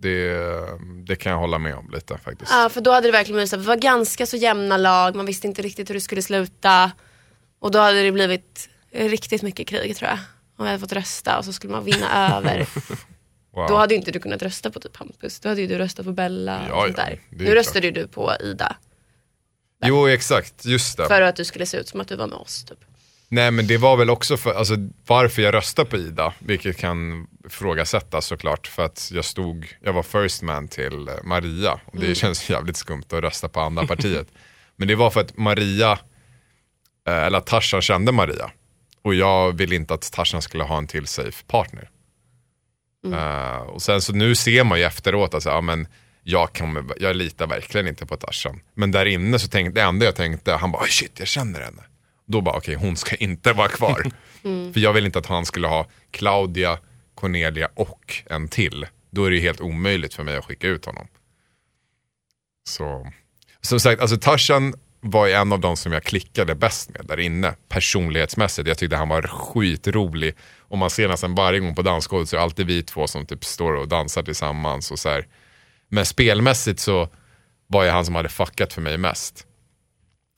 [0.01, 0.37] Det,
[1.07, 2.51] det kan jag hålla med om lite faktiskt.
[2.53, 5.17] Ja, för då hade det verkligen blivit så här, vi var ganska så jämna lag,
[5.17, 6.93] man visste inte riktigt hur det skulle sluta.
[7.61, 10.19] Och då hade det blivit riktigt mycket krig tror jag.
[10.57, 12.67] Om vi hade fått rösta och så skulle man vinna över.
[13.55, 13.69] Wow.
[13.69, 16.07] Då hade ju inte du kunnat rösta på typ Hampus, då hade ju du röstat
[16.07, 17.21] på Bella Ja, och sånt ja, där.
[17.31, 17.55] det är Nu klart.
[17.57, 18.77] röstade ju du på Ida.
[19.85, 21.07] Jo exakt, just det.
[21.07, 22.79] För att du skulle se ut som att du var med oss typ.
[23.29, 24.75] Nej men det var väl också för, alltså
[25.07, 30.03] varför jag röstade på Ida, vilket kan ifrågasättas såklart för att jag stod, jag var
[30.03, 34.29] first man till eh, Maria och det känns jävligt skumt att rösta på andra partiet.
[34.77, 35.93] Men det var för att Maria,
[37.09, 38.51] eh, eller att Tarzan kände Maria
[39.03, 41.91] och jag ville inte att Tarzan skulle ha en till safe partner.
[43.07, 45.89] Eh, och sen så nu ser man ju efteråt, alltså, ja, men
[46.31, 48.61] jag, kan, jag litar verkligen inte på Tarzan.
[48.75, 51.61] Men där inne så tänkte, det enda jag tänkte, han bara, "Oj, shit jag känner
[51.61, 51.83] henne.
[52.27, 54.03] Då bara, okej hon ska inte vara kvar.
[54.73, 56.79] För jag vill inte att han skulle ha Claudia,
[57.15, 58.87] Cornelia och en till.
[59.11, 61.07] Då är det helt omöjligt för mig att skicka ut honom.
[62.69, 63.13] Så,
[63.61, 67.55] som sagt, alltså Tarzan var en av de som jag klickade bäst med där inne,
[67.69, 68.69] personlighetsmässigt.
[68.69, 70.35] Jag tyckte han var skitrolig.
[70.59, 73.27] Och man ser nästan varje gång på dansgolvet så är det alltid vi två som
[73.27, 74.91] typ står och dansar tillsammans.
[74.91, 75.27] Och så här.
[75.89, 77.09] Men spelmässigt så
[77.67, 79.45] var ju han som hade fuckat för mig mest.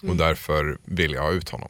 [0.08, 1.68] Och därför vill jag ha ut honom.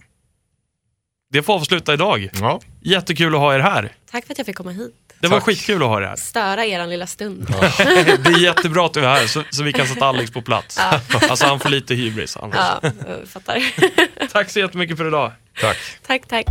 [1.33, 2.31] Det får avsluta idag.
[2.33, 3.93] Ja, Jättekul att ha er här.
[4.11, 4.95] Tack för att jag fick komma hit.
[5.20, 5.47] Det var Tack.
[5.47, 6.16] skitkul att ha er här.
[6.16, 7.47] Störa er lilla stund.
[7.78, 10.78] Det är jättebra att du är här så, så vi kan sätta Alex på plats.
[11.28, 12.57] Alltså han får lite hybris annars.
[12.83, 13.62] Ja, jag fattar.
[14.33, 15.33] Tack så jättemycket för idag.
[15.61, 15.76] tack.
[16.07, 16.47] tack, tack.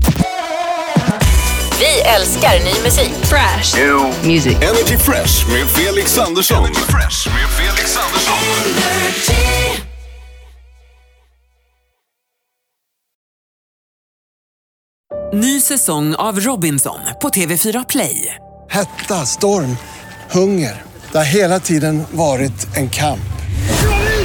[1.79, 3.13] Vi älskar ny musik.
[3.23, 3.77] Fresh.
[4.23, 4.55] Music.
[4.55, 6.57] Energy Fresh med Felix Andersson.
[6.57, 8.37] Energy Fresh med Felix Andersson.
[15.33, 18.35] Ny säsong av Robinson på TV4 Play.
[18.69, 19.77] Hetta, storm,
[20.31, 20.81] hunger.
[21.11, 23.19] Det har hela tiden varit en kamp.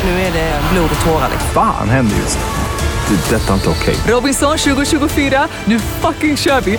[0.04, 1.28] Nu är det blod och tårar.
[1.32, 1.50] liksom.
[1.54, 2.44] Fan händer just nu.
[3.16, 3.34] Det.
[3.36, 3.96] är Detta är inte okej.
[4.06, 6.78] Robinson 2024, nu fucking kör vi!